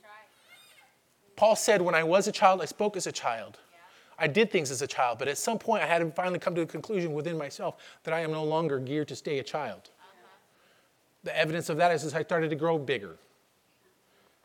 [0.00, 1.36] That's right.
[1.36, 3.58] Paul said, When I was a child, I spoke as a child.
[4.22, 6.54] I did things as a child, but at some point I had to finally come
[6.54, 9.90] to a conclusion within myself that I am no longer geared to stay a child.
[9.98, 10.28] Uh-huh.
[11.24, 13.16] The evidence of that is as I started to grow bigger.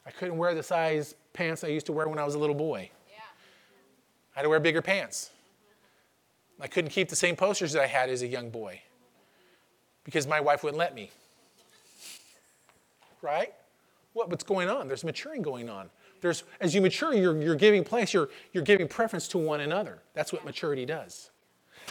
[0.04, 2.56] I couldn't wear the size pants I used to wear when I was a little
[2.56, 2.90] boy.
[3.08, 3.20] Yeah.
[4.36, 5.30] I had to wear bigger pants.
[6.60, 8.82] I couldn't keep the same posters that I had as a young boy
[10.06, 11.12] because my wife wouldn't let me.
[13.22, 13.54] Right?
[14.14, 14.88] What, what's going on?
[14.88, 15.90] There's maturing going on.
[16.22, 19.99] There's, as you mature, you're, you're giving place, you're, you're giving preference to one another.
[20.13, 21.30] That's what maturity does.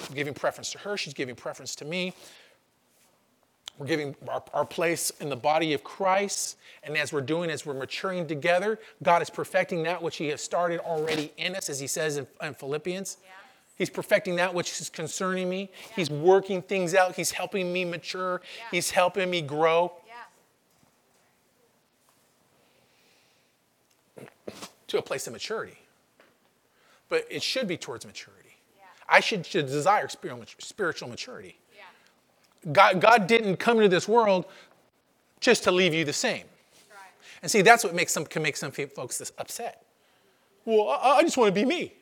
[0.09, 2.13] I'm giving preference to her, she's giving preference to me.
[3.79, 6.57] We're giving our, our place in the body of Christ.
[6.83, 10.41] And as we're doing, as we're maturing together, God is perfecting that which He has
[10.41, 13.19] started already in us, as He says in, in Philippians.
[13.23, 13.31] Yeah.
[13.77, 15.71] He's perfecting that which is concerning me.
[15.95, 17.15] He's working things out.
[17.15, 18.41] He's helping me mature.
[18.43, 18.65] Yeah.
[18.71, 19.93] He's helping me grow
[24.89, 25.79] to a place of maturity.
[27.09, 28.57] But it should be towards maturity.
[28.77, 28.85] Yeah.
[29.09, 31.59] I should, should desire spiritual maturity.
[31.75, 32.73] Yeah.
[32.73, 34.47] God, God didn't come into this world
[35.41, 36.45] just to leave you the same.
[36.91, 36.99] Right.
[37.43, 39.85] And see, that's what makes some, can make some folks this upset.
[40.65, 41.95] Well, I, I just want to be me.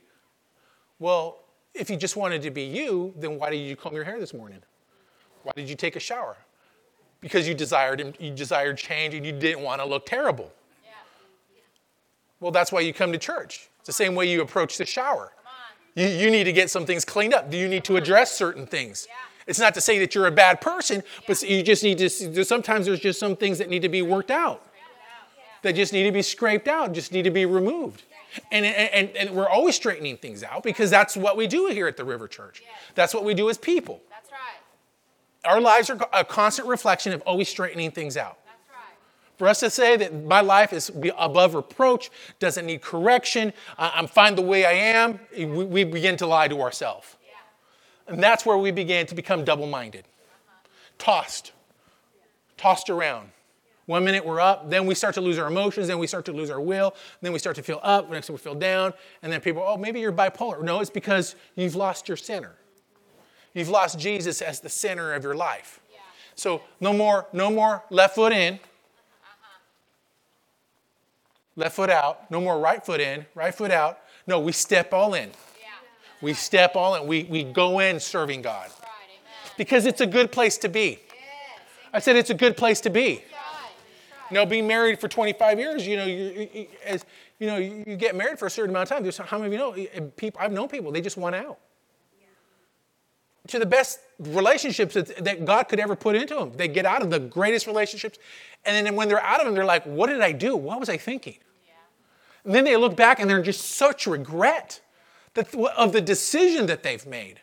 [0.98, 1.40] Well,
[1.74, 4.32] if you just wanted to be you, then why did you comb your hair this
[4.32, 4.60] morning?
[5.42, 6.36] Why did you take a shower?
[7.20, 10.52] Because you desired you desired change and you didn't want to look terrible.
[12.40, 12.44] Yeah.
[12.44, 13.68] Well, that's why you come to church.
[13.78, 15.32] It's the same way you approach the shower.
[15.94, 17.50] You, you need to get some things cleaned up.
[17.50, 19.06] Do you need to address certain things?
[19.08, 19.14] Yeah.
[19.46, 22.08] It's not to say that you're a bad person, but you just need to.
[22.44, 24.66] Sometimes there's just some things that need to be worked out.
[25.62, 28.02] That just need to be scraped out, just need to be removed.
[28.50, 31.96] And, and, and we're always straightening things out because that's what we do here at
[31.96, 32.62] the River Church.
[32.94, 34.02] That's what we do as people.
[34.10, 35.50] That's right.
[35.50, 38.38] Our lives are a constant reflection of always straightening things out.
[39.36, 44.06] For us to say that my life is above reproach, doesn't need correction, I- I'm
[44.06, 47.16] fine the way I am, we, begin to lie to ourselves.
[48.06, 50.04] And that's where we began to become double minded,
[50.98, 51.52] tossed,
[52.56, 53.30] tossed around.
[53.86, 56.32] One minute we're up, then we start to lose our emotions, then we start to
[56.32, 59.40] lose our will, then we start to feel up, next we feel down, and then
[59.40, 60.62] people, oh, maybe you're bipolar.
[60.62, 62.54] No, it's because you've lost your center.
[63.52, 65.80] You've lost Jesus as the center of your life.
[66.34, 68.58] So no more, no more left foot in,
[71.56, 72.30] left foot out.
[72.30, 73.98] No more right foot in, right foot out.
[74.26, 75.28] No, we step all in.
[75.28, 75.66] Yeah.
[76.22, 77.06] We step all in.
[77.06, 78.88] We, we go in serving God right.
[79.08, 79.52] Amen.
[79.56, 80.98] because it's a good place to be.
[81.08, 81.60] Yes.
[81.92, 83.16] I said it's a good place to be.
[83.16, 84.30] That's right.
[84.30, 87.04] You know, being married for 25 years, you know, you, you, as,
[87.38, 89.02] you know, you get married for a certain amount of time.
[89.02, 90.10] There's how many of you know?
[90.16, 91.58] People, I've known people, they just want out.
[93.48, 96.52] To the best relationships that, that God could ever put into them.
[96.56, 98.18] They get out of the greatest relationships.
[98.64, 100.56] And then when they're out of them, they're like, what did I do?
[100.56, 101.36] What was I thinking?
[101.66, 101.72] Yeah.
[102.44, 104.80] And then they look back and they're just such regret
[105.34, 107.40] that, of the decision that they've made.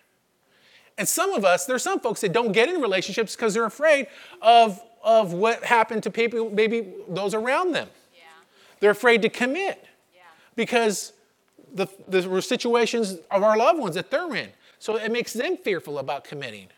[0.98, 4.08] And some of us, there's some folks that don't get in relationships because they're afraid
[4.42, 7.90] of, of what happened to people, maybe those around them.
[8.14, 8.24] Yeah.
[8.80, 9.86] They're afraid to commit
[10.16, 10.22] Yeah.
[10.56, 11.14] because
[11.74, 14.50] the, the situations of our loved ones that they're in.
[14.82, 16.70] So it makes them fearful about committing.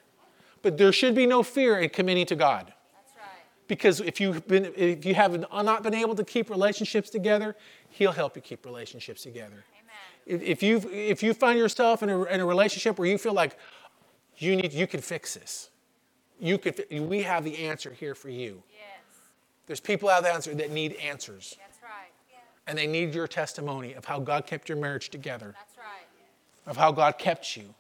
[0.62, 2.74] But there should be no fear in committing to God.
[2.94, 3.46] That's right.
[3.70, 7.56] Because if you've been, if you have not been able to keep relationships together,
[7.90, 9.64] He'll help you keep relationships together.
[9.80, 9.96] Amen.
[10.26, 13.32] If, if you if you find yourself in a, in a relationship where you feel
[13.32, 13.58] like
[14.38, 15.70] you need you can fix this,
[16.42, 18.64] you could we have the answer here for you.
[18.70, 19.18] Yes.
[19.66, 22.12] There's people out there that need answers, That's right.
[22.68, 26.70] and they need your testimony of how God kept your marriage together, That's right.
[26.70, 27.74] of how God kept you.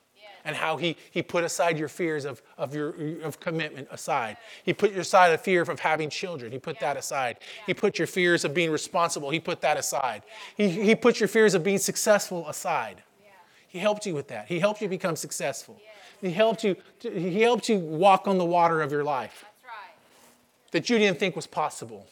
[0.45, 4.37] And how He He put aside your fears of of your of commitment aside.
[4.63, 6.51] He put your side of fear of having children.
[6.51, 7.37] He put that aside.
[7.65, 9.29] He put your fears of being responsible.
[9.29, 10.23] He put that aside.
[10.55, 13.03] He He put your fears of being successful aside.
[13.21, 13.29] Yeah.
[13.67, 14.47] He helped you with that.
[14.47, 15.79] He helped you become successful.
[16.21, 16.75] He helped you.
[16.99, 20.71] He helped you walk on the water of your life That's right.
[20.71, 22.07] that you didn't think was possible.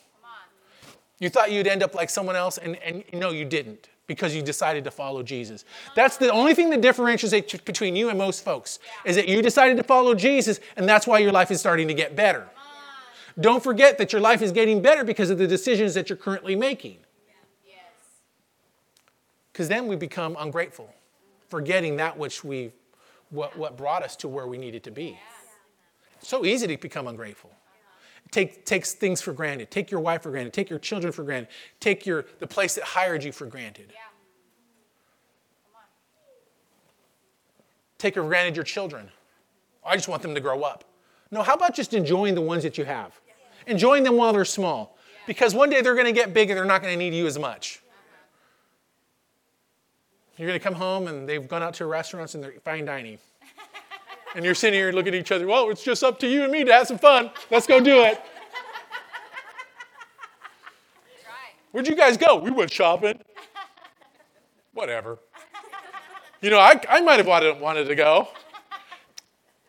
[1.19, 4.41] You thought you'd end up like someone else, and, and no, you didn't because you
[4.41, 5.63] decided to follow Jesus.
[5.95, 9.77] That's the only thing that differentiates between you and most folks is that you decided
[9.77, 12.45] to follow Jesus, and that's why your life is starting to get better.
[13.39, 16.57] Don't forget that your life is getting better because of the decisions that you're currently
[16.57, 16.97] making.
[19.53, 20.93] Because then we become ungrateful,
[21.47, 22.73] forgetting that which we,
[23.29, 25.17] what, what brought us to where we needed to be.
[26.21, 27.49] So easy to become ungrateful.
[28.31, 29.69] Take takes things for granted.
[29.69, 30.53] Take your wife for granted.
[30.53, 31.49] Take your children for granted.
[31.79, 33.91] Take your the place that hired you for granted.
[33.91, 33.99] Yeah.
[37.97, 39.09] Take for granted your children.
[39.85, 40.85] I just want them to grow up.
[41.29, 43.19] No, how about just enjoying the ones that you have?
[43.67, 44.97] Enjoying them while they're small.
[45.27, 47.27] Because one day they're going to get big and they're not going to need you
[47.27, 47.81] as much.
[47.87, 48.17] Uh-huh.
[50.37, 53.19] You're going to come home and they've gone out to restaurants and they're fine dining.
[54.35, 56.51] And you're sitting here looking at each other, well, it's just up to you and
[56.51, 57.31] me to have some fun.
[57.49, 58.21] Let's go do it.
[61.71, 62.37] Where'd you guys go?
[62.37, 63.19] We went shopping.
[64.73, 65.19] Whatever.
[66.41, 68.29] You know, I, I might have wanted, wanted to go.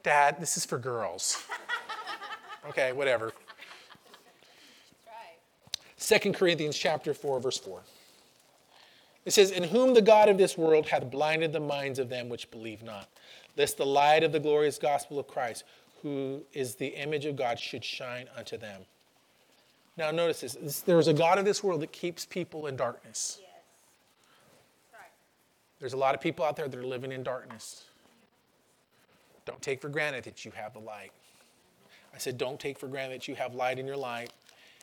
[0.02, 1.44] Dad, this is for girls.
[2.68, 3.32] Okay, whatever.
[5.98, 7.82] 2 Corinthians chapter 4, verse 4.
[9.24, 12.28] It says, In whom the God of this world hath blinded the minds of them
[12.28, 13.08] which believe not,
[13.56, 15.64] lest the light of the glorious gospel of Christ,
[16.02, 18.82] who is the image of God, should shine unto them.
[19.96, 20.80] Now, notice this.
[20.80, 23.38] there is a God of this world that keeps people in darkness.
[23.40, 23.50] Yes.
[24.92, 25.10] Right.
[25.78, 27.84] There's a lot of people out there that are living in darkness.
[29.44, 31.12] Don't take for granted that you have the light.
[32.14, 34.30] I said, don't take for granted that you have light in your life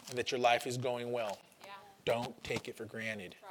[0.10, 1.40] and that your life is going well.
[1.64, 1.72] Yeah.
[2.06, 3.36] Don't take it for granted.
[3.42, 3.49] Right.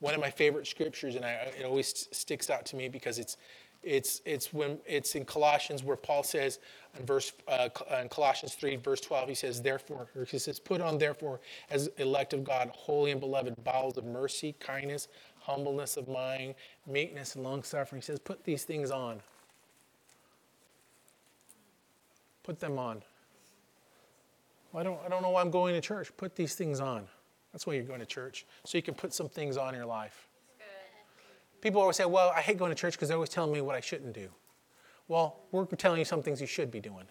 [0.00, 3.18] One of my favorite scriptures, and I, it always st- sticks out to me because
[3.18, 3.36] it's,
[3.82, 6.58] it's, it's when it's in Colossians where Paul says
[6.98, 7.68] in verse uh,
[8.00, 11.40] in Colossians three verse twelve he says therefore or he says put on therefore
[11.70, 16.54] as elect of God holy and beloved bowels of mercy kindness humbleness of mind
[16.86, 18.02] meekness and long suffering.
[18.02, 19.20] He says put these things on.
[22.42, 23.02] Put them on.
[24.72, 26.10] Well, I don't I don't know why I'm going to church.
[26.16, 27.06] Put these things on
[27.52, 30.28] that's why you're going to church so you can put some things on your life
[30.58, 31.60] Good.
[31.62, 33.76] People always say, well, I hate going to church because they're always telling me what
[33.76, 34.28] I shouldn't do.
[35.08, 37.04] Well, we're telling you some things you should be doing.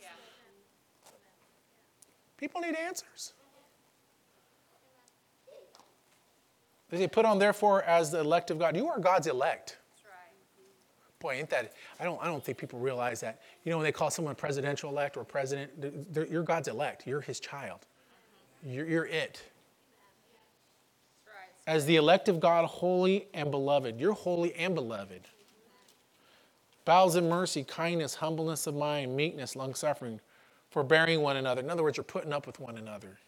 [0.00, 0.08] Yeah.
[2.38, 3.34] People need answers.
[6.88, 8.76] They put on therefore as the elect of God.
[8.76, 9.78] You are God's elect.
[10.04, 11.18] Right.
[11.20, 13.40] Boy, ain't that, I don't, I don't think people realize that.
[13.64, 15.70] You know, when they call someone presidential elect or president,
[16.30, 17.06] you're God's elect.
[17.06, 17.80] You're his child.
[18.64, 18.74] Mm-hmm.
[18.74, 19.42] You're, you're it.
[21.66, 24.00] As the elect of God, holy and beloved.
[24.00, 25.22] You're holy and beloved.
[26.84, 30.20] Bowels of mercy, kindness, humbleness of mind, meekness, long suffering,
[30.70, 31.62] forbearing one another.
[31.62, 33.18] In other words, you're putting up with one another.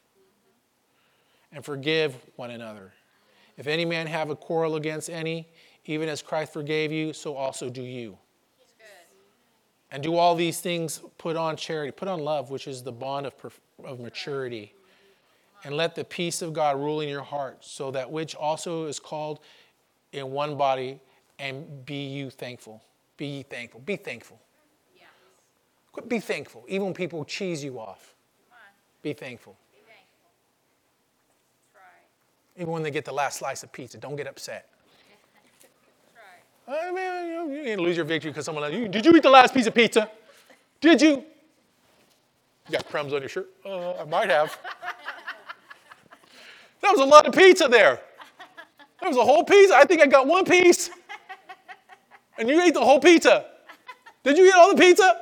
[1.53, 2.93] And forgive one another.
[3.57, 5.47] If any man have a quarrel against any,
[5.87, 8.19] even as Christ forgave you, so also do you.
[9.93, 13.27] And do all these things, put on charity, put on love, which is the bond
[13.27, 14.75] of, of maturity.
[15.65, 18.99] And let the peace of God rule in your heart, so that which also is
[18.99, 19.41] called
[20.13, 21.01] in one body,
[21.39, 22.83] and be you thankful.
[23.17, 23.81] Be ye thankful.
[23.81, 24.39] Be thankful.
[24.95, 25.07] Yes.
[25.93, 26.65] Quit be thankful.
[26.69, 28.15] Even when people cheese you off,
[29.03, 29.57] be thankful.
[29.73, 30.31] Be thankful.
[31.75, 32.61] Right.
[32.61, 34.69] Even when they get the last slice of pizza, don't get upset.
[36.67, 36.79] Right.
[36.79, 38.73] I mean, you, you didn't lose your victory because someone else.
[38.73, 40.11] You, did you eat the last piece of pizza?
[40.81, 41.25] Did you?
[42.69, 43.51] You got crumbs on your shirt?
[43.65, 44.57] Uh, I might have.
[46.85, 47.99] That was a lot of pizza there.
[49.01, 49.75] That was a whole pizza.
[49.75, 50.91] I think I got one piece.
[52.37, 53.47] And you ate the whole pizza.
[54.23, 55.19] Did you eat all the pizza?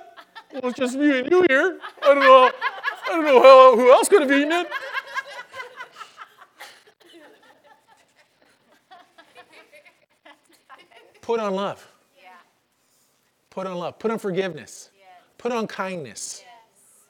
[0.52, 1.78] Well, it's just me and you here.
[2.02, 2.50] I don't know.
[2.50, 4.66] I don't know how, who else could have eaten it.
[11.20, 11.86] Put on love.
[12.20, 12.30] Yeah.
[13.50, 14.00] Put on love.
[14.00, 14.90] Put on forgiveness.
[14.98, 15.06] Yes.
[15.38, 16.42] Put on kindness.
[16.44, 17.06] Yes.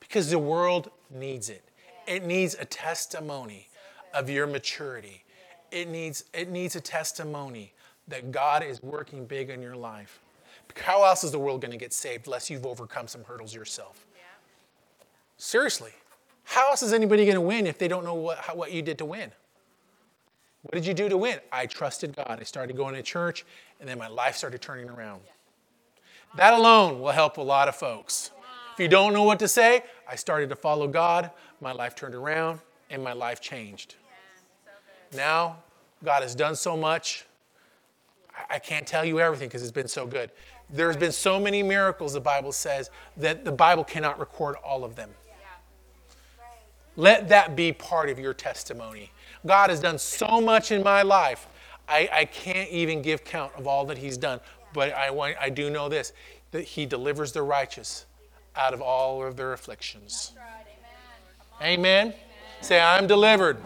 [0.00, 1.62] Because the world needs it.
[2.06, 3.68] It needs a testimony
[4.14, 5.24] of your maturity.
[5.70, 7.72] It needs, it needs a testimony
[8.08, 10.20] that God is working big in your life.
[10.76, 14.06] How else is the world going to get saved unless you've overcome some hurdles yourself?
[14.14, 14.22] Yeah.
[15.36, 15.92] Seriously.
[16.44, 18.82] How else is anybody going to win if they don't know what, how, what you
[18.82, 19.30] did to win?
[20.62, 21.38] What did you do to win?
[21.50, 22.38] I trusted God.
[22.40, 23.44] I started going to church,
[23.80, 25.22] and then my life started turning around.
[26.36, 28.30] That alone will help a lot of folks.
[28.74, 32.14] If you don't know what to say, I started to follow God, my life turned
[32.14, 32.60] around,
[32.90, 33.96] and my life changed.
[35.12, 35.58] Now,
[36.04, 37.26] God has done so much.
[38.48, 40.30] I- can't tell you everything because it's been so good.
[40.70, 44.96] There's been so many miracles, the Bible says, that the Bible cannot record all of
[44.96, 45.10] them.
[46.96, 49.10] Let that be part of your testimony.
[49.46, 51.46] God has done so much in my life.
[51.88, 54.40] I, I can't even give count of all that He's done.
[54.72, 56.12] But I, want, I do know this
[56.50, 58.04] that He delivers the righteous
[58.56, 60.32] out of all of their afflictions.
[60.36, 61.66] Right.
[61.66, 62.08] Amen.
[62.08, 62.14] Amen.
[62.60, 63.58] Say, I'm delivered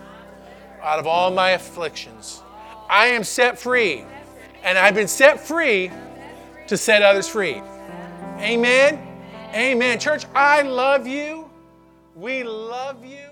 [0.83, 2.43] out of all my afflictions.
[2.89, 4.05] I am set free.
[4.63, 5.91] And I've been set free
[6.67, 7.63] to set others free.
[8.39, 8.99] Amen.
[9.55, 9.99] Amen.
[9.99, 11.49] Church, I love you.
[12.15, 13.26] We love you.